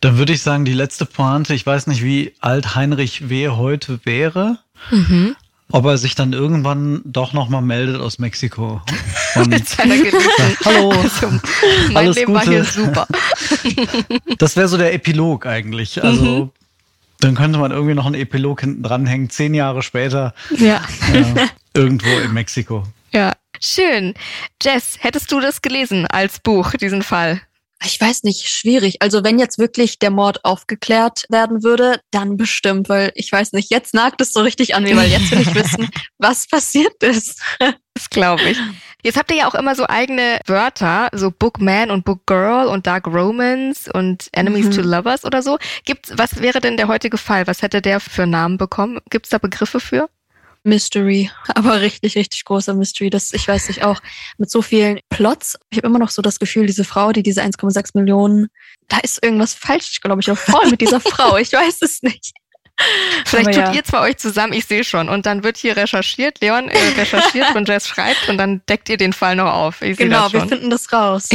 [0.00, 3.48] Dann würde ich sagen, die letzte Pointe, ich weiß nicht, wie alt Heinrich W.
[3.48, 4.58] heute wäre,
[4.90, 5.36] Mhm.
[5.72, 8.82] ob er sich dann irgendwann doch nochmal meldet aus Mexiko.
[9.36, 10.18] Und Geliebten.
[10.64, 10.90] Hallo.
[10.90, 11.28] Also,
[11.88, 12.52] mein Alles Leben war Gute.
[12.52, 13.06] hier super.
[14.38, 16.02] das wäre so der Epilog eigentlich.
[16.04, 16.50] Also Mhm.
[17.20, 20.82] dann könnte man irgendwie noch einen Epilog hinten dranhängen, zehn Jahre später, Ja.
[21.12, 22.84] äh, irgendwo in Mexiko.
[23.12, 23.32] Ja.
[23.60, 24.14] Schön.
[24.62, 27.40] Jess, hättest du das gelesen als Buch, diesen Fall?
[27.84, 29.02] Ich weiß nicht, schwierig.
[29.02, 33.70] Also wenn jetzt wirklich der Mord aufgeklärt werden würde, dann bestimmt, weil ich weiß nicht,
[33.70, 37.42] jetzt nagt es so richtig an mir, weil jetzt will ich wissen, was passiert ist.
[37.94, 38.58] Das glaube ich.
[39.02, 43.06] Jetzt habt ihr ja auch immer so eigene Wörter, so Bookman und Bookgirl und Dark
[43.06, 44.70] Romance und Enemies Mhm.
[44.70, 45.58] to Lovers oder so.
[45.84, 47.46] Gibt's, was wäre denn der heutige Fall?
[47.46, 49.00] Was hätte der für Namen bekommen?
[49.10, 50.08] Gibt's da Begriffe für?
[50.64, 53.10] Mystery, aber richtig, richtig großer Mystery.
[53.10, 54.00] Das, ich weiß nicht, auch
[54.38, 55.58] mit so vielen Plots.
[55.70, 58.48] Ich habe immer noch so das Gefühl, diese Frau, die diese 1,6 Millionen,
[58.88, 61.36] da ist irgendwas falsch, glaube ich, auch voll mit dieser Frau.
[61.36, 62.32] Ich weiß es nicht.
[63.24, 63.72] Vielleicht Aber tut ja.
[63.72, 65.08] ihr zwei euch zusammen, ich sehe schon.
[65.08, 68.96] Und dann wird hier recherchiert, Leon äh, recherchiert und Jess schreibt und dann deckt ihr
[68.96, 69.82] den Fall noch auf.
[69.82, 71.28] Ich Genau, das wir finden das raus.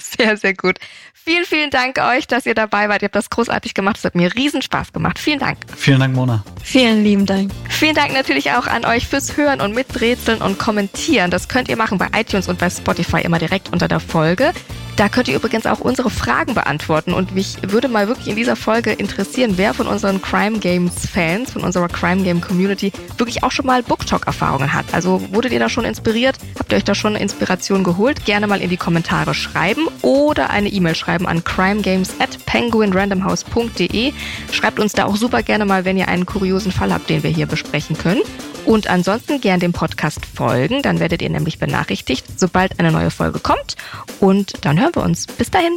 [0.00, 0.78] Sehr, sehr gut.
[1.12, 3.02] Vielen, vielen Dank euch, dass ihr dabei wart.
[3.02, 3.96] Ihr habt das großartig gemacht.
[3.98, 5.18] Es hat mir riesen Spaß gemacht.
[5.18, 5.58] Vielen Dank.
[5.76, 6.44] Vielen Dank, Mona.
[6.66, 7.52] Vielen lieben Dank.
[7.68, 11.30] Vielen Dank natürlich auch an euch fürs Hören und Miträtseln und Kommentieren.
[11.30, 14.52] Das könnt ihr machen bei iTunes und bei Spotify immer direkt unter der Folge.
[14.96, 17.12] Da könnt ihr übrigens auch unsere Fragen beantworten.
[17.12, 21.52] Und mich würde mal wirklich in dieser Folge interessieren, wer von unseren Crime Games Fans,
[21.52, 24.86] von unserer Crime Game Community wirklich auch schon mal BookTok-Erfahrungen hat.
[24.92, 26.38] Also wurdet ihr da schon inspiriert?
[26.58, 28.24] Habt ihr euch da schon Inspiration geholt?
[28.24, 34.14] Gerne mal in die Kommentare schreiben oder eine E-Mail schreiben an crimegames at penguinrandomhouse.de.
[34.50, 37.30] Schreibt uns da auch super gerne mal, wenn ihr einen kuriosen Fall habt, den wir
[37.30, 38.22] hier besprechen können.
[38.64, 43.38] Und ansonsten gern dem Podcast folgen, dann werdet ihr nämlich benachrichtigt, sobald eine neue Folge
[43.38, 43.76] kommt.
[44.20, 45.26] Und dann hören wir uns.
[45.26, 45.76] Bis dahin.